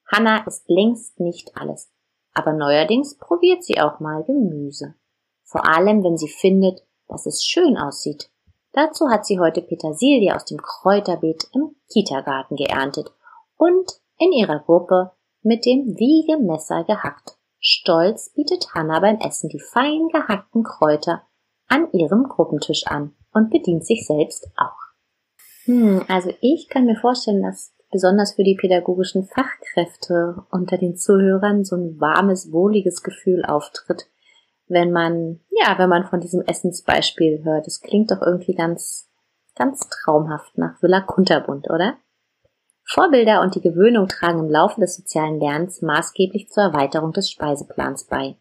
Hannah 0.07 0.47
ist 0.47 0.69
längst 0.69 1.21
nicht 1.21 1.57
alles, 1.57 1.91
aber 2.35 2.53
neuerdings 2.53 3.17
probiert 3.17 3.65
sie 3.65 3.81
auch 3.81 4.01
mal 4.01 4.23
Gemüse. 4.25 4.95
Vor 5.45 5.67
allem, 5.67 6.05
wenn 6.05 6.19
sie 6.19 6.29
findet, 6.29 6.87
dass 7.09 7.27
es 7.27 7.45
schön 7.45 7.79
aussieht. 7.79 8.31
Dazu 8.73 9.09
hat 9.09 9.25
sie 9.25 9.39
heute 9.39 9.63
Petersilie 9.63 10.35
aus 10.35 10.45
dem 10.45 10.61
Kräuterbeet 10.61 11.49
im 11.55 11.75
Kita-Garten 11.91 12.57
geerntet 12.57 13.11
und 13.57 14.01
in 14.19 14.33
ihrer 14.33 14.61
Gruppe 14.61 15.13
mit 15.43 15.65
dem 15.65 15.97
Wiegemesser 15.99 16.85
gehackt. 16.85 17.39
Stolz 17.61 18.31
bietet 18.35 18.75
Hanna 18.75 19.01
beim 19.01 19.19
Essen 19.19 19.49
die 19.49 19.61
fein 19.61 20.09
gehackten 20.09 20.63
Kräuter 20.63 21.23
an 21.67 21.91
ihrem 21.93 22.25
Gruppentisch 22.25 22.87
an 22.87 23.17
und 23.39 23.51
bedient 23.51 23.87
sich 23.87 24.07
selbst 24.07 24.49
auch. 24.57 24.77
Hm, 25.65 26.05
also 26.09 26.33
ich 26.41 26.69
kann 26.69 26.85
mir 26.85 26.97
vorstellen, 26.97 27.43
dass 27.43 27.75
besonders 27.91 28.35
für 28.35 28.45
die 28.45 28.57
pädagogischen 28.57 29.25
Fachkräfte 29.25 30.43
unter 30.51 30.77
den 30.77 30.97
Zuhörern 30.97 31.65
so 31.65 31.77
ein 31.77 32.01
warmes, 32.01 32.53
wohliges 32.53 33.03
Gefühl 33.03 33.45
auftritt, 33.45 34.07
wenn 34.67 34.93
man, 34.93 35.41
ja, 35.51 35.79
wenn 35.79 35.89
man 35.89 36.05
von 36.05 36.21
diesem 36.21 36.43
Essensbeispiel 36.43 37.45
hört. 37.45 37.67
Es 37.67 37.81
klingt 37.81 38.11
doch 38.11 38.21
irgendwie 38.21 38.55
ganz, 38.55 39.09
ganz 39.57 39.89
traumhaft 39.89 40.59
nach 40.59 40.83
Villa 40.83 41.01
Kunterbund, 41.01 41.71
oder? 41.71 41.97
Vorbilder 42.85 43.43
und 43.43 43.55
die 43.55 43.61
Gewöhnung 43.61 44.09
tragen 44.09 44.41
im 44.41 44.51
Laufe 44.51 44.81
des 44.81 44.97
sozialen 44.97 45.39
Lernens 45.39 45.83
maßgeblich 45.83 46.49
zur 46.49 46.65
Erweiterung 46.65 47.13
des 47.13 47.31
Speiseplans 47.31 48.05
bei. 48.05 48.37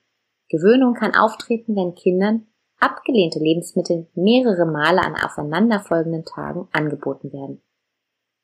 Gewöhnung 0.50 0.94
kann 0.94 1.16
auftreten, 1.16 1.76
wenn 1.76 1.96
Kindern 1.96 2.48
abgelehnte 2.80 3.40
Lebensmittel 3.40 4.08
mehrere 4.14 4.66
Male 4.66 5.02
an 5.02 5.16
aufeinanderfolgenden 5.16 6.26
Tagen 6.26 6.68
angeboten 6.72 7.32
werden. 7.34 7.62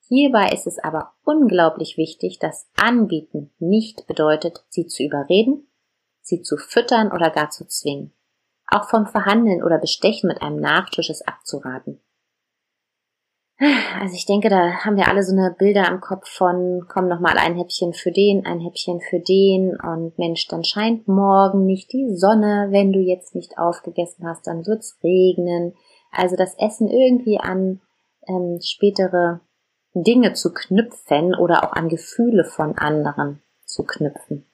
Hierbei 0.08 0.50
ist 0.50 0.68
es 0.68 0.80
aber 0.80 1.14
unglaublich 1.24 1.98
wichtig, 1.98 2.40
dass 2.40 2.68
Anbieten 2.76 3.52
nicht 3.60 4.06
bedeutet, 4.08 4.64
sie 4.70 4.86
zu 4.86 5.04
überreden, 5.04 5.68
sie 6.22 6.42
zu 6.42 6.58
füttern 6.58 7.12
oder 7.12 7.30
gar 7.30 7.50
zu 7.50 7.66
zwingen. 7.68 8.14
Auch 8.68 8.90
vom 8.90 9.08
Verhandeln 9.08 9.64
oder 9.64 9.78
Bestechen 9.78 10.28
mit 10.28 10.42
einem 10.42 10.58
Nachtisch 10.58 11.10
ist 11.10 11.28
abzuraten. 11.28 12.02
Also 14.00 14.16
ich 14.16 14.26
denke, 14.26 14.50
da 14.50 14.84
haben 14.84 14.98
wir 14.98 15.08
alle 15.08 15.24
so 15.24 15.32
eine 15.32 15.56
Bilder 15.58 15.88
am 15.88 16.02
Kopf 16.02 16.28
von, 16.28 16.86
komm 16.90 17.08
noch 17.08 17.20
mal 17.20 17.38
ein 17.38 17.56
Häppchen 17.56 17.94
für 17.94 18.12
den, 18.12 18.46
ein 18.46 18.60
Häppchen 18.60 19.00
für 19.00 19.20
den 19.20 19.78
und 19.80 20.18
Mensch, 20.18 20.48
dann 20.48 20.64
scheint 20.64 21.08
morgen 21.08 21.66
nicht 21.66 21.94
die 21.94 22.16
Sonne, 22.16 22.68
wenn 22.72 22.92
du 22.92 23.00
jetzt 23.00 23.36
nicht 23.36 23.58
aufgegessen 23.58 24.28
hast, 24.28 24.48
dann 24.48 24.66
wird's 24.66 24.98
regnen. 25.04 25.74
Also 26.12 26.36
das 26.36 26.56
Essen 26.58 26.90
irgendwie 26.90 27.40
an 27.40 27.82
ähm, 28.28 28.60
spätere 28.62 29.40
Dinge 29.94 30.34
zu 30.34 30.54
knüpfen 30.54 31.36
oder 31.36 31.64
auch 31.64 31.74
an 31.74 31.88
Gefühle 31.88 32.46
von 32.46 32.78
anderen 32.78 33.42
zu 33.66 33.84
knüpfen. 33.84 34.46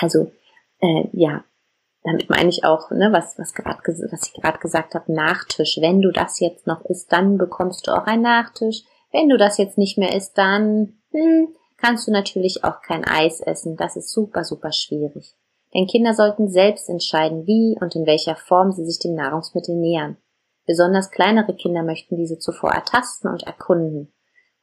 Also 0.00 0.30
äh, 0.80 1.08
ja, 1.12 1.44
damit 2.04 2.28
meine 2.28 2.50
ich 2.50 2.64
auch, 2.64 2.90
ne, 2.90 3.12
was, 3.12 3.38
was, 3.38 3.54
grad, 3.54 3.78
was 3.86 4.28
ich 4.28 4.34
gerade 4.34 4.58
gesagt 4.58 4.94
habe, 4.94 5.12
Nachtisch. 5.12 5.78
Wenn 5.80 6.02
du 6.02 6.12
das 6.12 6.38
jetzt 6.38 6.66
noch 6.66 6.84
isst, 6.84 7.10
dann 7.12 7.38
bekommst 7.38 7.86
du 7.86 7.92
auch 7.92 8.06
einen 8.06 8.22
Nachtisch. 8.22 8.82
Wenn 9.10 9.30
du 9.30 9.38
das 9.38 9.56
jetzt 9.56 9.78
nicht 9.78 9.96
mehr 9.96 10.14
isst, 10.14 10.36
dann 10.36 10.98
hm, 11.12 11.48
kannst 11.78 12.06
du 12.06 12.12
natürlich 12.12 12.62
auch 12.62 12.82
kein 12.82 13.04
Eis 13.04 13.40
essen. 13.40 13.76
Das 13.76 13.96
ist 13.96 14.12
super, 14.12 14.44
super 14.44 14.70
schwierig. 14.70 15.34
Denn 15.72 15.86
Kinder 15.86 16.12
sollten 16.12 16.48
selbst 16.48 16.90
entscheiden, 16.90 17.46
wie 17.46 17.76
und 17.80 17.96
in 17.96 18.06
welcher 18.06 18.36
Form 18.36 18.70
sie 18.70 18.84
sich 18.84 18.98
dem 18.98 19.14
Nahrungsmittel 19.14 19.74
nähern. 19.74 20.18
Besonders 20.66 21.10
kleinere 21.10 21.54
Kinder 21.54 21.82
möchten 21.82 22.16
diese 22.16 22.38
zuvor 22.38 22.72
ertasten 22.72 23.30
und 23.30 23.44
erkunden. 23.44 24.12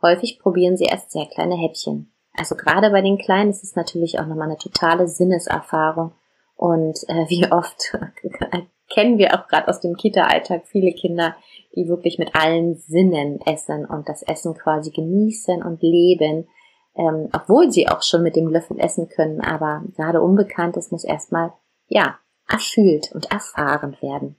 Häufig 0.01 0.39
probieren 0.39 0.77
sie 0.77 0.86
erst 0.86 1.12
sehr 1.12 1.25
kleine 1.25 1.55
Häppchen. 1.55 2.13
Also 2.33 2.55
gerade 2.55 2.91
bei 2.91 3.01
den 3.01 3.17
Kleinen 3.17 3.50
ist 3.50 3.63
es 3.63 3.75
natürlich 3.75 4.19
auch 4.19 4.25
nochmal 4.25 4.48
eine 4.48 4.57
totale 4.57 5.07
Sinneserfahrung 5.07 6.13
und 6.55 6.98
äh, 7.08 7.25
wie 7.29 7.51
oft 7.51 7.98
kennen 8.93 9.17
wir 9.17 9.34
auch 9.34 9.48
gerade 9.48 9.67
aus 9.67 9.79
dem 9.79 9.96
Kita-Alltag 9.96 10.63
viele 10.67 10.93
Kinder, 10.93 11.36
die 11.75 11.88
wirklich 11.88 12.20
mit 12.20 12.36
allen 12.36 12.75
Sinnen 12.75 13.39
essen 13.41 13.86
und 13.86 14.10
das 14.10 14.22
Essen 14.24 14.53
quasi 14.53 14.91
genießen 14.91 15.63
und 15.63 15.81
leben, 15.81 16.48
ähm, 16.96 17.29
obwohl 17.34 17.72
sie 17.72 17.88
auch 17.88 18.03
schon 18.03 18.24
mit 18.24 18.36
dem 18.36 18.48
Löffel 18.48 18.79
essen 18.79 19.08
können. 19.10 19.41
Aber 19.41 19.84
gerade 19.96 20.22
Unbekanntes 20.22 20.91
muss 20.91 21.03
erstmal, 21.03 21.53
ja, 21.88 22.20
erfüllt 22.50 23.12
und 23.13 23.31
erfahren 23.31 23.96
werden. 24.01 24.36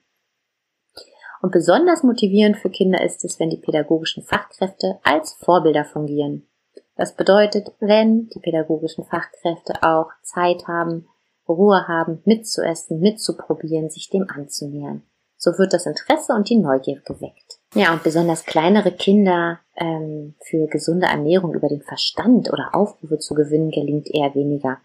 Und 1.40 1.50
besonders 1.50 2.04
motivierend 2.04 2.56
für 2.56 2.70
Kinder 2.70 3.02
ist 3.02 3.24
es, 3.24 3.40
wenn 3.40 3.50
die 3.50 3.56
pädagogischen 3.56 4.22
Fachkräfte 4.22 5.00
als 5.02 5.34
Vorbilder 5.40 5.84
fungieren. 5.84 6.46
Das 6.94 7.16
bedeutet, 7.16 7.72
wenn 7.80 8.28
die 8.28 8.38
pädagogischen 8.38 9.04
Fachkräfte 9.04 9.82
auch 9.82 10.10
Zeit 10.22 10.68
haben, 10.68 11.08
Ruhe 11.52 11.86
haben, 11.88 12.20
mitzuessen, 12.24 13.00
mitzuprobieren, 13.00 13.90
sich 13.90 14.10
dem 14.10 14.26
anzunähern. 14.28 15.02
So 15.36 15.58
wird 15.58 15.72
das 15.72 15.86
Interesse 15.86 16.34
und 16.34 16.48
die 16.48 16.58
Neugier 16.58 17.00
geweckt. 17.04 17.58
Ja, 17.74 17.92
und 17.92 18.02
besonders 18.02 18.44
kleinere 18.44 18.92
Kinder 18.92 19.58
ähm, 19.76 20.34
für 20.44 20.66
gesunde 20.68 21.06
Ernährung 21.06 21.54
über 21.54 21.68
den 21.68 21.82
Verstand 21.82 22.52
oder 22.52 22.74
Aufrufe 22.74 23.18
zu 23.18 23.34
gewinnen, 23.34 23.70
gelingt 23.70 24.08
eher 24.08 24.34
weniger. 24.34 24.78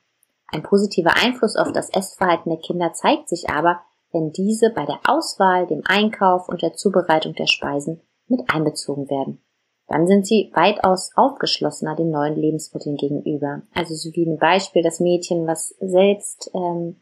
Ein 0.48 0.64
positiver 0.64 1.16
Einfluss 1.16 1.56
auf 1.58 1.72
das 1.74 1.90
Essverhalten 1.90 2.50
der 2.50 2.60
Kinder 2.60 2.94
zeigt 2.94 3.30
sich 3.30 3.50
aber, 3.50 3.82
wenn 4.12 4.32
diese 4.32 4.72
bei 4.72 4.86
der 4.86 5.00
Auswahl, 5.06 5.68
dem 5.68 5.84
Einkauf 5.86 6.48
und 6.50 6.62
der 6.62 6.74
Zubereitung 6.74 7.34
der 7.34 7.48
Speisen 7.48 8.02
mit 8.28 8.42
einbezogen 8.50 9.10
werden 9.10 9.44
dann 9.88 10.06
sind 10.06 10.28
sie 10.28 10.52
weitaus 10.54 11.12
aufgeschlossener 11.16 11.96
den 11.96 12.12
neuen 12.12 12.36
Lebensmitteln 12.36 12.98
gegenüber. 12.98 13.62
Also 13.74 13.96
so 13.96 14.10
wie 14.14 14.26
ein 14.26 14.38
Beispiel 14.38 14.84
das 14.84 15.00
Mädchen, 15.00 15.48
was 15.48 15.70
selbst 15.80 16.52
ähm, 16.54 16.98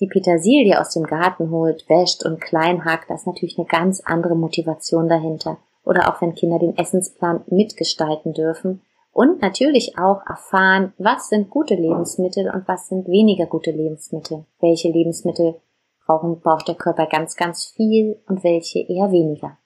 die 0.00 0.06
Petersilie 0.06 0.78
aus 0.80 0.90
dem 0.90 1.04
Garten 1.04 1.50
holt, 1.50 1.88
wäscht 1.88 2.24
und 2.24 2.40
klein 2.40 2.84
hakt, 2.84 3.08
da 3.08 3.14
ist 3.14 3.26
natürlich 3.26 3.58
eine 3.58 3.66
ganz 3.66 4.00
andere 4.00 4.36
Motivation 4.36 5.08
dahinter. 5.08 5.58
Oder 5.84 6.08
auch 6.08 6.20
wenn 6.20 6.34
Kinder 6.34 6.58
den 6.58 6.76
Essensplan 6.76 7.44
mitgestalten 7.46 8.34
dürfen 8.34 8.82
und 9.12 9.40
natürlich 9.42 9.98
auch 9.98 10.24
erfahren, 10.26 10.92
was 10.98 11.28
sind 11.28 11.50
gute 11.50 11.74
Lebensmittel 11.74 12.50
und 12.50 12.68
was 12.68 12.88
sind 12.88 13.08
weniger 13.08 13.46
gute 13.46 13.70
Lebensmittel. 13.70 14.44
Welche 14.60 14.90
Lebensmittel 14.90 15.56
brauchen, 16.06 16.40
braucht 16.40 16.68
der 16.68 16.74
Körper 16.74 17.06
ganz, 17.06 17.36
ganz 17.36 17.66
viel 17.66 18.20
und 18.28 18.44
welche 18.44 18.80
eher 18.80 19.10
weniger. 19.12 19.58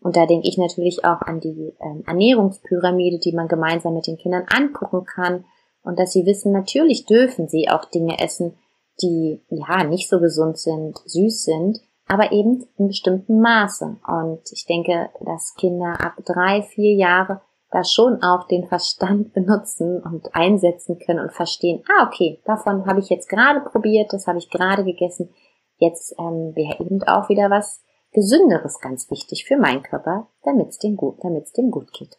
Und 0.00 0.16
da 0.16 0.26
denke 0.26 0.48
ich 0.48 0.58
natürlich 0.58 1.04
auch 1.04 1.22
an 1.22 1.40
die 1.40 1.74
ähm, 1.80 2.04
Ernährungspyramide, 2.06 3.18
die 3.18 3.32
man 3.32 3.48
gemeinsam 3.48 3.94
mit 3.94 4.06
den 4.06 4.16
Kindern 4.16 4.46
angucken 4.48 5.04
kann. 5.04 5.44
Und 5.82 5.98
dass 5.98 6.12
sie 6.12 6.26
wissen, 6.26 6.52
natürlich 6.52 7.06
dürfen 7.06 7.48
sie 7.48 7.68
auch 7.68 7.84
Dinge 7.84 8.20
essen, 8.20 8.54
die 9.02 9.40
ja 9.48 9.84
nicht 9.84 10.08
so 10.08 10.20
gesund 10.20 10.58
sind, 10.58 10.98
süß 11.04 11.44
sind, 11.44 11.80
aber 12.06 12.32
eben 12.32 12.66
in 12.78 12.88
bestimmtem 12.88 13.40
Maße. 13.40 13.96
Und 14.06 14.40
ich 14.52 14.66
denke, 14.66 15.10
dass 15.24 15.54
Kinder 15.54 16.00
ab 16.00 16.14
drei, 16.24 16.62
vier 16.62 16.94
Jahre 16.94 17.40
da 17.70 17.84
schon 17.84 18.22
auch 18.22 18.46
den 18.46 18.66
Verstand 18.66 19.32
benutzen 19.34 20.02
und 20.02 20.34
einsetzen 20.34 20.98
können 20.98 21.20
und 21.20 21.32
verstehen, 21.32 21.82
ah, 21.88 22.06
okay, 22.06 22.40
davon 22.44 22.86
habe 22.86 23.00
ich 23.00 23.08
jetzt 23.08 23.28
gerade 23.28 23.60
probiert, 23.60 24.12
das 24.12 24.26
habe 24.26 24.38
ich 24.38 24.50
gerade 24.50 24.84
gegessen. 24.84 25.30
Jetzt 25.76 26.14
ähm, 26.18 26.54
wäre 26.56 26.80
eben 26.80 27.02
auch 27.04 27.28
wieder 27.28 27.50
was 27.50 27.82
Gesünderes 28.18 28.80
ganz 28.80 29.08
wichtig 29.12 29.44
für 29.44 29.56
meinen 29.56 29.84
Körper, 29.84 30.26
damit 30.42 30.70
es 30.70 30.78
dem 30.78 30.96
dem 30.96 31.70
gut 31.70 31.92
geht. 31.92 32.18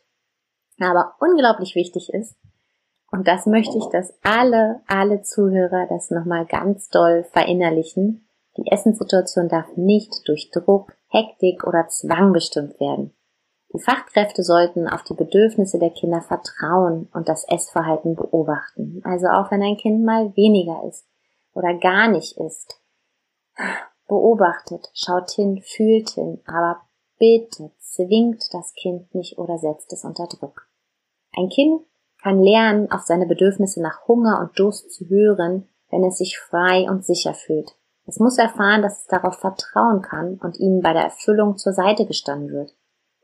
Aber 0.80 1.16
unglaublich 1.20 1.76
wichtig 1.76 2.14
ist, 2.14 2.38
und 3.12 3.28
das 3.28 3.46
möchte 3.46 3.78
ich, 3.78 3.86
dass 3.88 4.14
alle, 4.24 4.80
alle 4.88 5.24
Zuhörer 5.24 5.88
das 5.90 6.10
nochmal 6.10 6.46
ganz 6.46 6.88
doll 6.88 7.26
verinnerlichen, 7.34 8.26
die 8.56 8.72
Essenssituation 8.72 9.50
darf 9.50 9.76
nicht 9.76 10.26
durch 10.26 10.52
Druck, 10.52 10.94
Hektik 11.10 11.68
oder 11.68 11.90
Zwang 11.90 12.32
bestimmt 12.32 12.80
werden. 12.80 13.14
Die 13.74 13.80
Fachkräfte 13.82 14.42
sollten 14.42 14.88
auf 14.88 15.04
die 15.04 15.16
Bedürfnisse 15.16 15.80
der 15.80 15.90
Kinder 15.90 16.22
vertrauen 16.22 17.10
und 17.14 17.28
das 17.28 17.46
Essverhalten 17.46 18.16
beobachten. 18.16 19.02
Also 19.04 19.28
auch 19.28 19.52
wenn 19.52 19.62
ein 19.62 19.76
Kind 19.76 20.06
mal 20.06 20.34
weniger 20.38 20.82
ist 20.88 21.06
oder 21.54 21.74
gar 21.74 22.08
nicht 22.08 22.38
isst, 22.38 22.80
Beobachtet, 24.10 24.90
schaut 24.94 25.32
hin, 25.32 25.62
fühlt 25.64 26.10
hin, 26.10 26.42
aber 26.46 26.82
bitte 27.20 27.72
zwingt 27.78 28.44
das 28.54 28.74
Kind 28.74 29.14
nicht 29.14 29.38
oder 29.38 29.58
setzt 29.58 29.94
es 29.94 30.04
unter 30.04 30.28
Druck. 30.28 30.68
Ein 31.38 31.50
Kind 31.50 31.84
kann 32.22 32.42
lernen, 32.42 32.92
auf 32.92 33.02
seine 33.02 33.28
Bedürfnisse 33.28 33.82
nach 33.82 34.08
Hunger 34.08 34.40
und 34.42 34.58
Durst 34.58 34.92
zu 34.92 35.08
hören, 35.08 35.70
wenn 35.92 36.04
es 36.04 36.18
sich 36.18 36.40
frei 36.40 36.90
und 36.90 37.06
sicher 37.06 37.34
fühlt. 37.34 37.76
Es 38.06 38.20
muss 38.20 38.40
erfahren, 38.40 38.82
dass 38.82 39.02
es 39.02 39.08
darauf 39.08 39.36
vertrauen 39.36 40.02
kann 40.02 40.40
und 40.40 40.58
ihm 40.60 40.82
bei 40.82 40.94
der 40.94 41.04
Erfüllung 41.04 41.58
zur 41.58 41.74
Seite 41.74 42.08
gestanden 42.08 42.50
wird. 42.52 42.76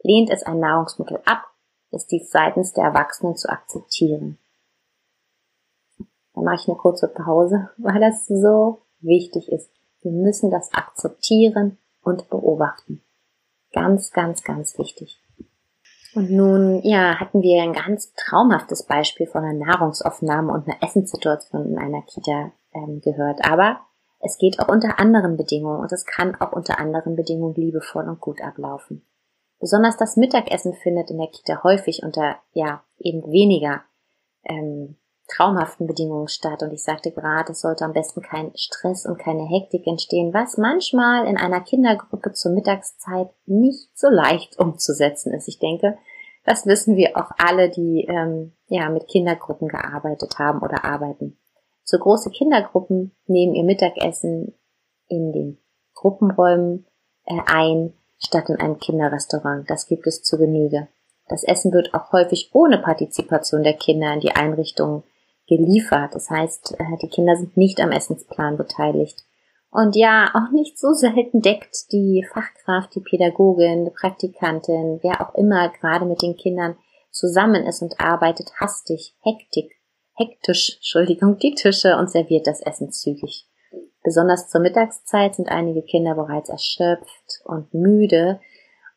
Lehnt 0.03 0.29
es 0.29 0.43
ein 0.43 0.59
Nahrungsmittel 0.59 1.19
ab, 1.25 1.45
ist 1.89 2.11
dies 2.11 2.29
seitens 2.29 2.73
der 2.73 2.83
Erwachsenen 2.83 3.35
zu 3.35 3.49
akzeptieren. 3.49 4.37
Dann 6.35 6.43
mache 6.43 6.55
ich 6.61 6.67
eine 6.67 6.77
kurze 6.77 7.07
Pause, 7.07 7.71
weil 7.77 7.99
das 7.99 8.27
so 8.27 8.83
wichtig 8.99 9.51
ist. 9.51 9.71
Wir 10.05 10.11
müssen 10.11 10.51
das 10.51 10.71
akzeptieren 10.71 11.79
und 12.03 12.29
beobachten. 12.29 13.01
Ganz, 13.73 14.11
ganz, 14.11 14.43
ganz 14.43 14.77
wichtig. 14.77 15.19
Und 16.13 16.29
nun, 16.29 16.81
ja, 16.83 17.19
hatten 17.19 17.41
wir 17.41 17.61
ein 17.63 17.73
ganz 17.73 18.13
traumhaftes 18.13 18.83
Beispiel 18.83 19.25
von 19.25 19.43
einer 19.43 19.65
Nahrungsaufnahme 19.65 20.53
und 20.53 20.67
einer 20.67 20.81
Essenssituation 20.81 21.65
in 21.71 21.77
einer 21.79 22.03
Kita 22.03 22.51
ähm, 22.73 23.01
gehört. 23.01 23.39
Aber 23.49 23.79
es 24.19 24.37
geht 24.37 24.59
auch 24.59 24.67
unter 24.67 24.99
anderen 24.99 25.37
Bedingungen 25.37 25.79
und 25.79 25.91
es 25.91 26.05
kann 26.05 26.35
auch 26.35 26.51
unter 26.53 26.79
anderen 26.79 27.15
Bedingungen 27.15 27.55
liebevoll 27.55 28.07
und 28.07 28.21
gut 28.21 28.41
ablaufen. 28.41 29.03
Besonders 29.59 29.97
das 29.97 30.17
Mittagessen 30.17 30.75
findet 30.75 31.09
in 31.09 31.17
der 31.17 31.27
Kita 31.27 31.63
häufig 31.63 32.03
unter, 32.03 32.37
ja, 32.53 32.83
eben 32.99 33.23
weniger 33.31 33.81
ähm, 34.43 34.97
traumhaften 35.27 35.87
Bedingungen 35.87 36.27
statt. 36.27 36.61
Und 36.61 36.71
ich 36.71 36.83
sagte 36.83 37.11
gerade, 37.11 37.51
es 37.51 37.61
sollte 37.61 37.85
am 37.85 37.93
besten 37.93 38.21
kein 38.21 38.51
Stress 38.55 39.05
und 39.05 39.17
keine 39.17 39.45
Hektik 39.47 39.87
entstehen, 39.87 40.33
was 40.33 40.57
manchmal 40.57 41.25
in 41.27 41.37
einer 41.37 41.61
Kindergruppe 41.61 42.33
zur 42.33 42.51
Mittagszeit 42.51 43.29
nicht 43.45 43.89
so 43.97 44.07
leicht 44.09 44.59
umzusetzen 44.59 45.33
ist. 45.33 45.47
Ich 45.47 45.59
denke, 45.59 45.97
das 46.45 46.65
wissen 46.65 46.95
wir 46.95 47.17
auch 47.17 47.31
alle, 47.37 47.69
die 47.69 48.05
ähm, 48.07 48.53
ja 48.67 48.89
mit 48.89 49.07
Kindergruppen 49.07 49.67
gearbeitet 49.67 50.37
haben 50.37 50.61
oder 50.61 50.85
arbeiten. 50.85 51.37
So 51.83 51.97
große 51.97 52.29
Kindergruppen 52.29 53.15
nehmen 53.25 53.55
ihr 53.55 53.63
Mittagessen 53.63 54.53
in 55.07 55.31
den 55.31 55.57
Gruppenräumen 55.93 56.85
äh, 57.25 57.39
ein, 57.47 57.93
statt 58.17 58.49
in 58.49 58.57
einem 58.57 58.79
Kinderrestaurant. 58.79 59.69
Das 59.69 59.87
gibt 59.87 60.05
es 60.07 60.21
zu 60.23 60.37
Genüge. 60.37 60.87
Das 61.27 61.43
Essen 61.43 61.73
wird 61.73 61.93
auch 61.95 62.11
häufig 62.11 62.51
ohne 62.53 62.77
Partizipation 62.77 63.63
der 63.63 63.73
Kinder 63.73 64.13
in 64.13 64.19
die 64.19 64.31
Einrichtungen 64.31 65.03
geliefert. 65.47 66.15
Das 66.15 66.29
heißt, 66.29 66.75
äh, 66.79 66.97
die 67.01 67.09
Kinder 67.09 67.35
sind 67.35 67.57
nicht 67.57 67.79
am 67.79 67.91
Essensplan 67.91 68.57
beteiligt. 68.57 69.23
Und 69.71 69.95
ja, 69.95 70.31
auch 70.33 70.51
nicht 70.53 70.79
so 70.79 70.93
selten 70.93 71.41
deckt 71.41 71.91
die 71.91 72.25
Fachkraft, 72.31 72.95
die 72.95 73.01
Pädagogin, 73.01 73.85
die 73.85 73.91
Praktikantin, 73.91 74.99
wer 75.01 75.19
auch 75.19 75.35
immer 75.35 75.69
gerade 75.69 76.05
mit 76.05 76.21
den 76.21 76.37
Kindern 76.37 76.77
zusammen 77.11 77.65
ist 77.65 77.81
und 77.81 77.99
arbeitet, 77.99 78.51
hastig, 78.59 79.15
hektik, 79.21 79.71
hektisch, 80.13 80.75
Entschuldigung, 80.75 81.37
die 81.37 81.55
Tische 81.55 81.97
und 81.97 82.09
serviert 82.09 82.47
das 82.47 82.61
Essen 82.61 82.91
zügig. 82.91 83.49
Besonders 84.03 84.49
zur 84.49 84.61
Mittagszeit 84.61 85.35
sind 85.35 85.49
einige 85.49 85.81
Kinder 85.81 86.15
bereits 86.15 86.49
erschöpft 86.49 87.41
und 87.43 87.73
müde 87.73 88.39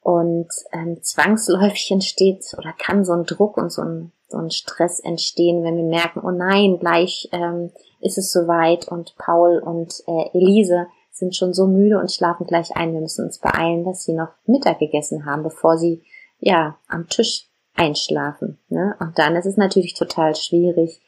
und 0.00 0.48
ähm, 0.72 1.02
zwangsläufig 1.02 1.90
entsteht 1.90 2.44
oder 2.56 2.72
kann 2.72 3.04
so 3.04 3.12
ein 3.12 3.24
Druck 3.24 3.56
und 3.56 3.70
so 3.70 3.82
ein 3.82 4.12
so 4.28 4.36
ein 4.36 4.50
Stress 4.50 5.00
entstehen, 5.00 5.64
wenn 5.64 5.76
wir 5.76 5.84
merken, 5.84 6.20
oh 6.22 6.30
nein, 6.30 6.78
gleich 6.78 7.28
ähm, 7.32 7.70
ist 8.00 8.18
es 8.18 8.30
soweit 8.30 8.86
und 8.88 9.16
Paul 9.16 9.58
und 9.58 10.02
äh, 10.06 10.36
Elise 10.36 10.86
sind 11.10 11.34
schon 11.34 11.54
so 11.54 11.66
müde 11.66 11.98
und 11.98 12.12
schlafen 12.12 12.46
gleich 12.46 12.76
ein. 12.76 12.92
Wir 12.92 13.00
müssen 13.00 13.24
uns 13.24 13.38
beeilen, 13.38 13.84
dass 13.84 14.04
sie 14.04 14.12
noch 14.12 14.28
Mittag 14.46 14.78
gegessen 14.78 15.24
haben, 15.24 15.42
bevor 15.42 15.78
sie 15.78 16.02
ja 16.38 16.76
am 16.88 17.08
Tisch 17.08 17.48
einschlafen. 17.74 18.58
Ne? 18.68 18.94
Und 19.00 19.18
dann 19.18 19.34
ist 19.34 19.46
es 19.46 19.56
natürlich 19.56 19.94
total 19.94 20.36
schwierig, 20.36 21.00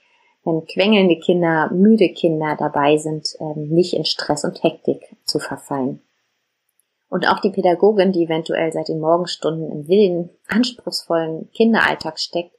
wenn 0.45 0.65
quengelnde 0.65 1.19
Kinder, 1.19 1.71
müde 1.71 2.09
Kinder 2.09 2.57
dabei 2.59 2.97
sind, 2.97 3.29
ähm, 3.41 3.69
nicht 3.69 3.93
in 3.93 4.07
Stress 4.07 4.45
und 4.45 4.63
Hektik 4.63 5.15
zu 5.25 5.39
verfallen. 5.39 6.01
Und 7.11 7.29
auch 7.29 7.41
die 7.41 7.51
Pädagogin, 7.51 8.13
die 8.13 8.25
eventuell 8.25 8.73
seit 8.73 8.89
den 8.89 9.01
Morgenstunden 9.01 9.71
im 9.71 9.89
wilden, 9.89 10.31
anspruchsvollen 10.49 11.51
Kinderalltag 11.53 12.19
steckt, 12.19 12.55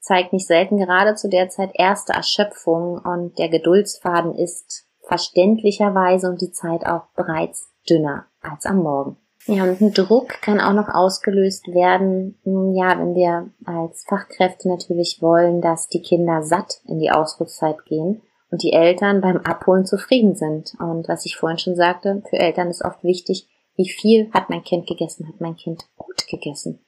zeigt 0.00 0.32
nicht 0.32 0.46
selten 0.46 0.78
gerade 0.78 1.16
zu 1.16 1.28
der 1.28 1.48
Zeit 1.48 1.70
erste 1.74 2.12
Erschöpfung 2.12 2.98
und 2.98 3.38
der 3.38 3.48
Geduldsfaden 3.48 4.36
ist 4.36 4.86
verständlicherweise 5.02 6.28
und 6.28 6.40
die 6.40 6.52
Zeit 6.52 6.86
auch 6.86 7.06
bereits 7.16 7.72
dünner 7.88 8.26
als 8.40 8.66
am 8.66 8.78
Morgen. 8.78 9.16
Ja, 9.46 9.62
und 9.62 9.80
ein 9.80 9.92
Druck 9.92 10.40
kann 10.42 10.60
auch 10.60 10.72
noch 10.72 10.88
ausgelöst 10.88 11.68
werden, 11.68 12.36
ja, 12.44 12.98
wenn 12.98 13.14
wir 13.14 13.50
als 13.64 14.04
Fachkräfte 14.08 14.68
natürlich 14.68 15.18
wollen, 15.20 15.60
dass 15.60 15.88
die 15.88 16.02
Kinder 16.02 16.42
satt 16.42 16.80
in 16.86 16.98
die 16.98 17.12
Ausflugszeit 17.12 17.84
gehen 17.84 18.22
und 18.50 18.62
die 18.62 18.72
Eltern 18.72 19.20
beim 19.20 19.38
Abholen 19.38 19.86
zufrieden 19.86 20.34
sind. 20.34 20.74
Und 20.80 21.08
was 21.08 21.26
ich 21.26 21.36
vorhin 21.36 21.58
schon 21.58 21.76
sagte, 21.76 22.22
für 22.28 22.38
Eltern 22.38 22.70
ist 22.70 22.84
oft 22.84 23.04
wichtig, 23.04 23.48
wie 23.76 23.88
viel 23.88 24.30
hat 24.32 24.50
mein 24.50 24.64
Kind 24.64 24.86
gegessen, 24.86 25.28
hat 25.28 25.40
mein 25.40 25.56
Kind 25.56 25.86
gut 25.96 26.26
gegessen. 26.28 26.80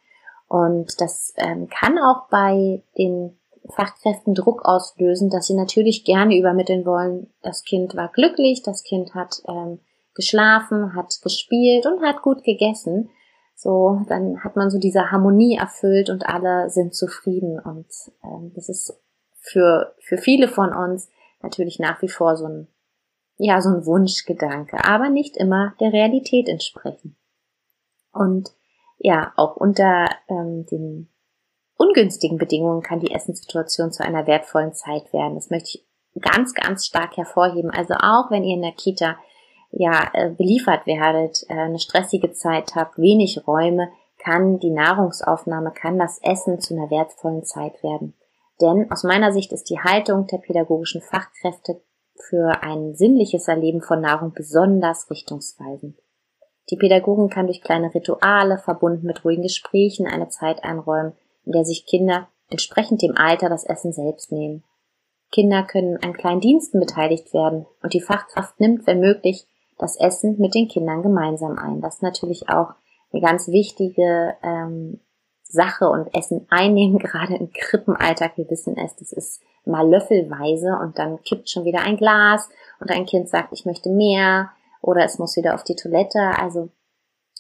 Und 0.49 1.01
das 1.01 1.35
ähm, 1.37 1.69
kann 1.69 1.99
auch 1.99 2.29
bei 2.31 2.83
den 2.97 3.39
Fachkräften 3.71 4.35
Druck 4.35 4.65
auslösen, 4.65 5.29
dass 5.29 5.47
sie 5.47 5.55
natürlich 5.55 6.05
gerne 6.05 6.39
übermitteln 6.39 6.87
wollen, 6.87 7.29
das 7.43 7.65
Kind 7.65 7.95
war 7.97 8.09
glücklich, 8.09 8.63
das 8.63 8.83
Kind 8.83 9.15
hat 9.15 9.43
ähm, 9.47 9.81
geschlafen, 10.15 10.95
hat 10.95 11.15
gespielt 11.23 11.87
und 11.87 12.03
hat 12.03 12.23
gut 12.23 12.43
gegessen. 12.45 13.11
So, 13.55 14.01
dann 14.09 14.43
hat 14.43 14.57
man 14.57 14.71
so 14.71 14.79
diese 14.79 15.11
Harmonie 15.11 15.57
erfüllt 15.57 16.11
und 16.11 16.27
alle 16.27 16.71
sind 16.71 16.95
zufrieden. 16.95 17.59
Und 17.59 17.87
ähm, 18.25 18.53
das 18.55 18.69
ist 18.69 18.99
für, 19.41 19.95
für 19.99 20.17
viele 20.17 20.49
von 20.49 20.73
uns 20.73 21.09
natürlich 21.43 21.79
nach 21.79 22.01
wie 22.03 22.09
vor 22.09 22.37
so 22.37 22.47
ein, 22.47 22.69
ja, 23.39 23.61
so 23.61 23.71
ein 23.71 23.87
Wunschgedanke, 23.87 24.85
aber 24.85 25.09
nicht 25.09 25.37
immer 25.37 25.75
der 25.81 25.93
Realität 25.93 26.49
entsprechen. 26.49 27.17
Und 28.13 28.51
ja, 28.99 29.33
auch 29.37 29.57
unter 29.57 30.09
ähm, 30.29 30.67
den 30.67 31.09
ungünstigen 31.77 32.37
Bedingungen 32.37 32.83
kann 32.83 32.99
die 32.99 33.13
Essenssituation 33.13 33.93
zu 33.93 34.05
einer 34.05 34.27
wertvollen 34.27 34.75
Zeit 34.75 35.13
werden. 35.13 35.37
Das 35.37 35.51
möchte 35.51 35.79
ich 35.79 35.89
ganz, 36.21 36.53
ganz 36.53 36.85
stark 36.85 37.17
hervorheben. 37.17 37.71
Also 37.71 37.95
auch 37.95 38.31
wenn 38.31 38.43
ihr 38.43 38.57
in 38.57 38.63
der 38.63 38.73
Kita 38.73 39.17
ja 39.71 40.11
äh, 40.13 40.31
beliefert 40.31 40.87
werdet, 40.87 41.45
äh, 41.49 41.55
eine 41.55 41.79
stressige 41.79 42.33
Zeit 42.33 42.75
habt, 42.75 42.99
wenig 42.99 43.47
Räume, 43.47 43.91
kann 44.19 44.59
die 44.59 44.71
Nahrungsaufnahme, 44.71 45.71
kann 45.71 45.97
das 45.97 46.19
Essen 46.23 46.61
zu 46.61 46.75
einer 46.75 46.91
wertvollen 46.91 47.45
Zeit 47.45 47.81
werden. 47.85 48.15
Denn 48.61 48.91
aus 48.91 49.05
meiner 49.05 49.31
Sicht 49.31 49.53
ist 49.53 49.71
die 49.71 49.79
Haltung 49.79 50.27
der 50.27 50.39
pädagogischen 50.39 51.01
Fachkräfte 51.01 51.81
für 52.23 52.63
ein 52.63 52.95
sinnliches 52.95 53.49
Erleben 53.49 53.83
von 53.83 54.01
Nahrung 54.01 54.33
besonders 54.35 55.11
richtungsweisend. 55.11 55.99
Die 56.71 56.77
Pädagogin 56.77 57.31
kann 57.31 57.47
durch 57.47 57.63
kleine 57.63 57.95
Rituale, 57.95 58.59
verbunden 58.59 59.07
mit 59.07 59.25
ruhigen 59.25 59.43
Gesprächen, 59.43 60.07
eine 60.07 60.29
Zeit 60.29 60.65
einräumen, 60.65 61.13
in 61.45 61.53
der 61.53 61.65
sich 61.65 61.87
Kinder 61.87 62.29
entsprechend 62.51 63.03
dem 63.03 63.17
Alter 63.17 63.49
das 63.49 63.65
Essen 63.65 63.93
selbst 63.93 64.33
nehmen. 64.33 64.65
Kinder 65.31 65.63
können 65.63 65.99
an 66.03 66.15
kleinen 66.15 66.41
Diensten 66.41 66.81
beteiligt 66.81 67.33
werden 67.35 67.67
und 67.83 67.95
die 67.95 68.01
Fachkraft 68.01 68.59
nimmt, 68.61 68.87
wenn 68.87 69.01
möglich, 69.01 69.47
das 69.79 69.99
Essen 69.99 70.39
mit 70.39 70.55
den 70.55 70.69
Kindern 70.69 71.03
gemeinsam 71.03 71.59
ein. 71.59 71.81
Das 71.81 71.97
ist 71.97 72.03
natürlich 72.03 72.49
auch 72.49 72.73
eine 73.13 73.23
ganz 73.23 73.49
wichtige 73.49 74.35
ähm, 74.43 75.01
Sache 75.45 75.89
und 75.89 76.15
Essen 76.15 76.47
einnehmen, 76.51 76.99
gerade 76.99 77.37
im 77.37 77.51
Krippenalltag. 77.53 78.37
Wir 78.37 78.51
wissen 78.51 78.77
es, 78.77 78.97
das 78.97 79.13
ist 79.13 79.43
mal 79.69 79.89
löffelweise 79.89 80.79
und 80.81 80.99
dann 80.99 81.23
kippt 81.23 81.51
schon 81.51 81.65
wieder 81.65 81.81
ein 81.81 81.97
Glas 81.97 82.49
und 82.81 82.91
ein 82.91 83.07
Kind 83.07 83.29
sagt, 83.29 83.53
ich 83.53 83.65
möchte 83.65 83.91
mehr 83.91 84.51
oder 84.81 85.05
es 85.05 85.19
muss 85.19 85.37
wieder 85.37 85.55
auf 85.55 85.65
die 85.65 85.77
Toilette. 85.77 86.21
Also 86.39 86.71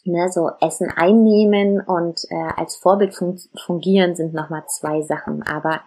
ne, 0.04 0.30
so 0.30 0.50
Essen 0.60 0.90
einnehmen 0.90 1.80
und 1.80 2.20
äh, 2.30 2.52
als 2.56 2.76
Vorbild 2.76 3.14
fun 3.14 3.38
fungieren 3.56 4.16
sind 4.16 4.34
nochmal 4.34 4.64
zwei 4.68 5.02
Sachen. 5.02 5.42
Aber 5.42 5.82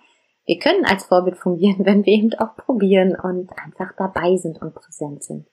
wir 0.46 0.60
können 0.60 0.86
als 0.86 1.06
Vorbild 1.06 1.38
fungieren, 1.38 1.80
wenn 1.86 2.06
wir 2.06 2.14
eben 2.14 2.34
auch 2.36 2.56
probieren 2.56 3.16
und 3.16 3.52
einfach 3.58 3.94
dabei 3.98 4.38
sind 4.38 4.62
und 4.62 4.74
präsent 4.74 5.24
sind. 5.24 5.48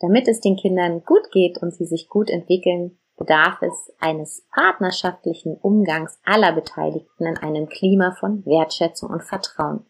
Damit 0.00 0.28
es 0.28 0.40
den 0.40 0.56
Kindern 0.56 1.02
gut 1.04 1.30
geht 1.30 1.58
und 1.58 1.72
sie 1.72 1.86
sich 1.86 2.08
gut 2.08 2.28
entwickeln, 2.28 2.98
bedarf 3.16 3.62
es 3.62 3.92
eines 4.00 4.44
partnerschaftlichen 4.52 5.56
Umgangs 5.56 6.18
aller 6.24 6.52
Beteiligten 6.52 7.26
in 7.26 7.36
einem 7.38 7.68
Klima 7.68 8.12
von 8.18 8.44
Wertschätzung 8.44 9.10
und 9.10 9.22
Vertrauen. 9.22 9.86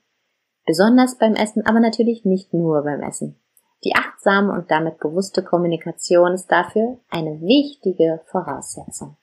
Besonders 0.67 1.19
beim 1.19 1.35
Essen, 1.35 1.67
aber 1.67 1.81
natürlich 1.81 2.25
nicht 2.25 2.55
nur 2.55 2.83
beim 2.83 3.03
Essen. 3.03 3.37
Die 3.85 3.95
achtsame 3.95 4.53
und 4.53 4.71
damit 4.71 4.99
bewusste 4.99 5.43
Kommunikation 5.43 6.33
ist 6.33 6.47
dafür 6.51 6.99
eine 7.11 7.41
wichtige 7.43 8.21
Voraussetzung. 8.27 9.17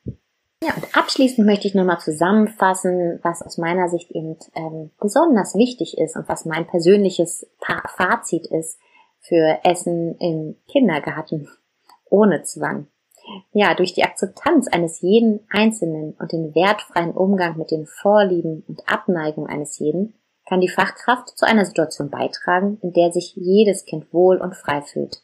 Ja, 0.63 0.75
und 0.75 0.95
abschließend 0.95 1.47
möchte 1.47 1.67
ich 1.67 1.73
nochmal 1.73 1.99
zusammenfassen, 1.99 3.19
was 3.23 3.41
aus 3.41 3.57
meiner 3.57 3.89
Sicht 3.89 4.11
eben 4.11 4.37
ähm, 4.53 4.91
besonders 4.99 5.55
wichtig 5.55 5.97
ist 5.97 6.15
und 6.15 6.29
was 6.29 6.45
mein 6.45 6.67
persönliches 6.67 7.47
Fazit 7.57 8.45
ist 8.45 8.77
für 9.19 9.57
Essen 9.63 10.15
im 10.19 10.57
Kindergarten 10.67 11.49
ohne 12.09 12.43
Zwang. 12.43 12.85
Ja, 13.51 13.73
durch 13.73 13.93
die 13.93 14.03
Akzeptanz 14.03 14.67
eines 14.67 15.01
jeden 15.01 15.39
Einzelnen 15.49 16.13
und 16.19 16.31
den 16.31 16.53
wertfreien 16.53 17.11
Umgang 17.11 17.57
mit 17.57 17.71
den 17.71 17.87
Vorlieben 17.87 18.63
und 18.67 18.87
Abneigung 18.87 19.47
eines 19.47 19.79
jeden 19.79 20.13
kann 20.51 20.59
die 20.59 20.67
Fachkraft 20.67 21.29
zu 21.37 21.47
einer 21.47 21.63
Situation 21.63 22.09
beitragen, 22.09 22.77
in 22.81 22.91
der 22.91 23.13
sich 23.13 23.37
jedes 23.37 23.85
Kind 23.85 24.13
wohl 24.13 24.35
und 24.35 24.53
frei 24.53 24.81
fühlt. 24.81 25.23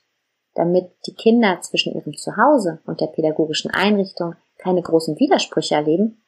Damit 0.54 0.90
die 1.06 1.16
Kinder 1.16 1.60
zwischen 1.60 1.94
ihrem 1.94 2.16
Zuhause 2.16 2.80
und 2.86 3.02
der 3.02 3.08
pädagogischen 3.08 3.70
Einrichtung 3.70 4.36
keine 4.58 4.82
großen 4.82 5.20
Widersprüche 5.20 5.76
erleben, 5.76 6.24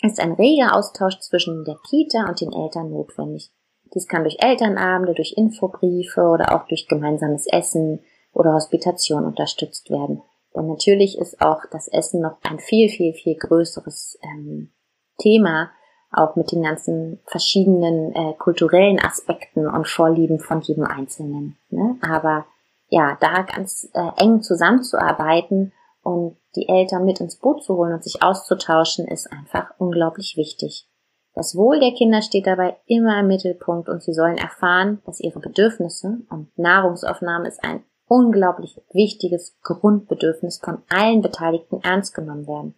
ist 0.00 0.18
ein 0.20 0.32
reger 0.32 0.74
Austausch 0.74 1.18
zwischen 1.18 1.66
der 1.66 1.76
Kita 1.90 2.30
und 2.30 2.40
den 2.40 2.50
Eltern 2.50 2.88
notwendig. 2.90 3.50
Dies 3.94 4.08
kann 4.08 4.22
durch 4.22 4.38
Elternabende, 4.40 5.12
durch 5.12 5.34
Infobriefe 5.36 6.22
oder 6.22 6.54
auch 6.54 6.66
durch 6.66 6.88
gemeinsames 6.88 7.46
Essen 7.46 8.00
oder 8.32 8.54
Hospitation 8.54 9.26
unterstützt 9.26 9.90
werden. 9.90 10.22
Denn 10.56 10.66
natürlich 10.66 11.18
ist 11.18 11.42
auch 11.42 11.60
das 11.70 11.88
Essen 11.88 12.22
noch 12.22 12.38
ein 12.42 12.58
viel, 12.58 12.88
viel, 12.88 13.12
viel 13.12 13.36
größeres 13.36 14.18
ähm, 14.22 14.70
Thema, 15.18 15.72
auch 16.12 16.36
mit 16.36 16.52
den 16.52 16.62
ganzen 16.62 17.20
verschiedenen 17.26 18.14
äh, 18.14 18.34
kulturellen 18.34 18.98
Aspekten 18.98 19.66
und 19.68 19.88
Vorlieben 19.88 20.40
von 20.40 20.60
jedem 20.60 20.84
Einzelnen. 20.84 21.56
Ne? 21.70 21.96
Aber 22.02 22.46
ja, 22.88 23.16
da 23.20 23.42
ganz 23.42 23.88
äh, 23.94 24.22
eng 24.22 24.42
zusammenzuarbeiten 24.42 25.72
und 26.02 26.36
die 26.56 26.68
Eltern 26.68 27.04
mit 27.04 27.20
ins 27.20 27.36
Boot 27.36 27.62
zu 27.62 27.76
holen 27.76 27.92
und 27.92 28.02
sich 28.02 28.22
auszutauschen, 28.22 29.06
ist 29.06 29.30
einfach 29.32 29.70
unglaublich 29.78 30.36
wichtig. 30.36 30.88
Das 31.34 31.54
Wohl 31.54 31.78
der 31.78 31.92
Kinder 31.92 32.22
steht 32.22 32.48
dabei 32.48 32.76
immer 32.86 33.20
im 33.20 33.28
Mittelpunkt 33.28 33.88
und 33.88 34.02
sie 34.02 34.12
sollen 34.12 34.36
erfahren, 34.36 35.00
dass 35.06 35.20
ihre 35.20 35.38
Bedürfnisse 35.38 36.18
und 36.28 36.58
Nahrungsaufnahme 36.58 37.46
ist 37.46 37.62
ein 37.62 37.84
unglaublich 38.06 38.82
wichtiges 38.92 39.56
Grundbedürfnis 39.62 40.58
von 40.58 40.82
allen 40.88 41.22
Beteiligten 41.22 41.80
ernst 41.84 42.12
genommen 42.14 42.48
werden. 42.48 42.74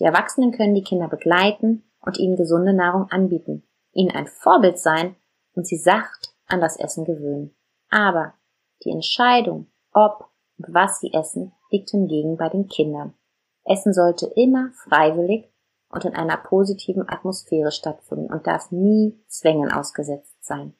Die 0.00 0.04
Erwachsenen 0.04 0.50
können 0.50 0.74
die 0.74 0.82
Kinder 0.82 1.06
begleiten 1.06 1.84
und 2.02 2.18
ihnen 2.18 2.36
gesunde 2.36 2.74
Nahrung 2.74 3.10
anbieten, 3.10 3.66
ihnen 3.92 4.10
ein 4.10 4.26
Vorbild 4.26 4.78
sein 4.78 5.16
und 5.54 5.66
sie 5.66 5.76
sacht 5.76 6.34
an 6.46 6.60
das 6.60 6.78
Essen 6.78 7.04
gewöhnen. 7.04 7.54
Aber 7.90 8.34
die 8.84 8.90
Entscheidung, 8.90 9.68
ob 9.92 10.30
und 10.58 10.74
was 10.74 11.00
sie 11.00 11.12
essen, 11.12 11.52
liegt 11.70 11.90
hingegen 11.90 12.36
bei 12.36 12.48
den 12.48 12.68
Kindern. 12.68 13.14
Essen 13.64 13.92
sollte 13.92 14.26
immer 14.34 14.70
freiwillig 14.84 15.52
und 15.90 16.04
in 16.04 16.14
einer 16.14 16.36
positiven 16.36 17.08
Atmosphäre 17.08 17.70
stattfinden 17.70 18.32
und 18.32 18.46
darf 18.46 18.70
nie 18.70 19.22
Zwängen 19.28 19.70
ausgesetzt 19.70 20.36
sein. 20.40 20.74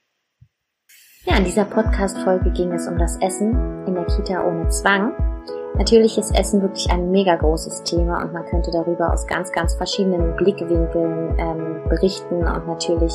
Ja, 1.25 1.37
in 1.37 1.45
dieser 1.45 1.65
Podcast-Folge 1.65 2.51
ging 2.51 2.73
es 2.73 2.89
um 2.89 2.99
das 2.99 3.17
Essen 3.21 3.87
in 3.87 3.95
der 3.95 4.07
Kita 4.07 4.45
ohne 4.45 4.69
Zwang. 4.69 5.32
Natürlich 5.79 6.19
ist 6.19 6.39
Essen 6.39 6.61
wirklich 6.61 6.91
ein 6.91 7.11
mega 7.11 7.35
großes 7.35 7.83
Thema 7.85 8.23
und 8.23 8.33
man 8.33 8.45
könnte 8.45 8.71
darüber 8.71 9.13
aus 9.13 9.27
ganz, 9.27 9.51
ganz 9.53 9.75
verschiedenen 9.75 10.37
Blickwinkeln 10.37 11.35
ähm, 11.39 11.81
berichten 11.89 12.47
und 12.47 12.67
natürlich 12.67 13.15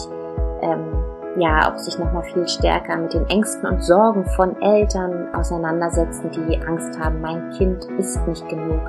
ähm, 0.61 1.03
ja 1.37 1.71
auch 1.71 1.77
sich 1.77 1.99
nochmal 1.99 2.23
viel 2.23 2.47
stärker 2.47 2.97
mit 2.97 3.13
den 3.13 3.29
Ängsten 3.29 3.69
und 3.69 3.83
Sorgen 3.83 4.25
von 4.35 4.59
Eltern 4.61 5.33
auseinandersetzen, 5.35 6.31
die 6.31 6.59
Angst 6.59 6.99
haben, 6.99 7.21
mein 7.21 7.51
Kind 7.51 7.85
isst 7.99 8.27
nicht 8.27 8.49
genug. 8.49 8.81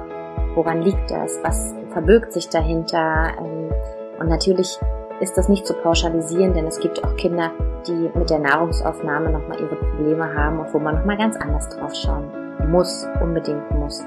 Woran 0.55 0.81
liegt 0.81 1.11
das? 1.11 1.39
Was 1.43 1.75
verbirgt 1.91 2.33
sich 2.33 2.49
dahinter? 2.49 3.33
Ähm, 3.39 3.71
und 4.19 4.29
natürlich 4.29 4.79
ist 5.21 5.37
das 5.37 5.49
nicht 5.49 5.67
zu 5.67 5.75
pauschalisieren, 5.75 6.55
denn 6.55 6.67
es 6.67 6.81
gibt 6.81 7.05
auch 7.05 7.15
Kinder, 7.17 7.51
die 7.87 8.11
mit 8.15 8.31
der 8.31 8.39
Nahrungsaufnahme 8.39 9.31
nochmal 9.31 9.61
ihre 9.61 9.77
Probleme 9.77 10.35
haben 10.35 10.59
und 10.59 10.73
wo 10.73 10.79
man 10.79 10.95
nochmal 10.97 11.19
ganz 11.19 11.37
anders 11.37 11.69
drauf 11.69 11.95
schauen 11.95 12.48
muss, 12.67 13.07
unbedingt 13.21 13.71
muss. 13.71 14.03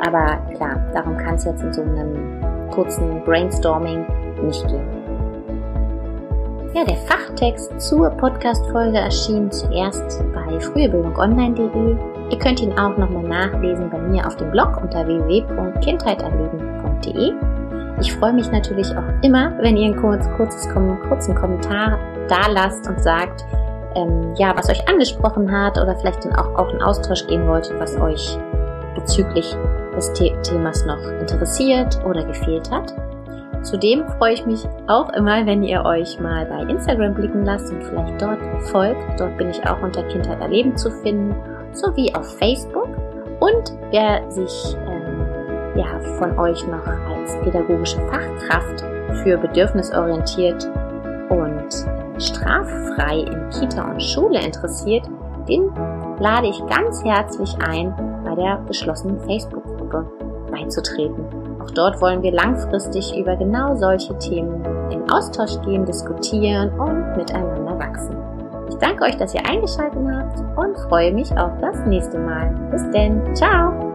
Aber 0.00 0.38
klar, 0.54 0.78
darum 0.92 1.16
kann 1.16 1.36
es 1.36 1.44
jetzt 1.44 1.62
in 1.62 1.72
so 1.72 1.82
einem 1.82 2.40
kurzen 2.70 3.22
Brainstorming 3.24 4.04
nicht 4.42 4.66
gehen. 4.68 4.86
Ja, 6.74 6.84
der 6.84 6.96
Fachtext 6.96 7.80
zur 7.80 8.10
Podcast-Folge 8.10 8.98
erschien 8.98 9.50
zuerst 9.50 10.22
bei 10.34 10.60
frühebildungonline.de. 10.60 11.96
Ihr 12.30 12.38
könnt 12.38 12.60
ihn 12.60 12.78
auch 12.78 12.98
nochmal 12.98 13.22
nachlesen 13.22 13.88
bei 13.88 13.98
mir 13.98 14.26
auf 14.26 14.36
dem 14.36 14.50
Blog 14.50 14.76
unter 14.82 15.06
www.kindheiterleben.de. 15.06 17.32
Ich 17.98 18.14
freue 18.14 18.34
mich 18.34 18.52
natürlich 18.52 18.94
auch 18.94 19.08
immer, 19.22 19.56
wenn 19.62 19.78
ihr 19.78 19.86
einen 19.86 19.96
kurz, 19.96 20.28
kurzes, 20.36 20.68
kurzen 20.68 21.34
Kommentar 21.34 21.98
da 22.28 22.46
lasst 22.50 22.86
und 22.86 23.00
sagt, 23.00 23.46
ähm, 23.96 24.34
ja, 24.36 24.54
was 24.56 24.68
euch 24.68 24.86
angesprochen 24.88 25.50
hat 25.50 25.78
oder 25.78 25.96
vielleicht 25.96 26.24
dann 26.24 26.36
auch, 26.36 26.54
auch 26.54 26.72
in 26.72 26.82
Austausch 26.82 27.26
gehen 27.26 27.48
wollt, 27.48 27.72
was 27.78 27.98
euch 27.98 28.38
bezüglich 28.94 29.56
des 29.94 30.12
The 30.14 30.32
Themas 30.42 30.84
noch 30.84 31.02
interessiert 31.20 31.98
oder 32.04 32.22
gefehlt 32.24 32.70
hat. 32.70 32.94
Zudem 33.62 34.06
freue 34.18 34.34
ich 34.34 34.46
mich 34.46 34.64
auch 34.86 35.08
immer, 35.14 35.44
wenn 35.44 35.64
ihr 35.64 35.84
euch 35.84 36.20
mal 36.20 36.46
bei 36.46 36.70
Instagram 36.70 37.14
blicken 37.14 37.44
lasst 37.44 37.72
und 37.72 37.82
vielleicht 37.82 38.22
dort 38.22 38.38
folgt. 38.70 39.18
Dort 39.18 39.36
bin 39.38 39.50
ich 39.50 39.66
auch 39.66 39.82
unter 39.82 40.04
Kindheit 40.04 40.40
erleben 40.40 40.76
zu 40.76 40.90
finden, 40.90 41.34
sowie 41.72 42.14
auf 42.14 42.38
Facebook. 42.38 42.88
Und 43.40 43.76
wer 43.90 44.30
sich 44.30 44.76
ähm, 44.86 45.26
ja, 45.74 45.98
von 46.18 46.38
euch 46.38 46.64
noch 46.68 46.86
als 46.86 47.36
pädagogische 47.42 47.98
Fachkraft 48.08 48.84
für 49.22 49.36
bedürfnisorientiert 49.36 50.70
und 51.28 51.95
straffrei 52.18 53.20
in 53.20 53.50
Kita 53.50 53.90
und 53.90 54.02
Schule 54.02 54.40
interessiert, 54.40 55.06
den 55.48 55.70
lade 56.18 56.48
ich 56.48 56.64
ganz 56.66 57.04
herzlich 57.04 57.54
ein, 57.62 57.94
bei 58.24 58.34
der 58.34 58.60
geschlossenen 58.66 59.20
Facebook-Gruppe 59.20 60.06
beizutreten. 60.50 61.24
Auch 61.62 61.70
dort 61.70 62.00
wollen 62.00 62.22
wir 62.22 62.32
langfristig 62.32 63.16
über 63.16 63.36
genau 63.36 63.76
solche 63.76 64.16
Themen 64.18 64.64
in 64.90 65.08
Austausch 65.10 65.60
gehen, 65.64 65.84
diskutieren 65.84 66.70
und 66.78 67.16
miteinander 67.16 67.78
wachsen. 67.78 68.16
Ich 68.68 68.76
danke 68.76 69.04
euch, 69.04 69.16
dass 69.16 69.34
ihr 69.34 69.46
eingeschaltet 69.46 70.02
habt 70.08 70.40
und 70.58 70.76
freue 70.88 71.12
mich 71.12 71.30
auf 71.38 71.52
das 71.60 71.84
nächste 71.86 72.18
Mal. 72.18 72.54
Bis 72.70 72.82
denn. 72.90 73.34
Ciao! 73.34 73.85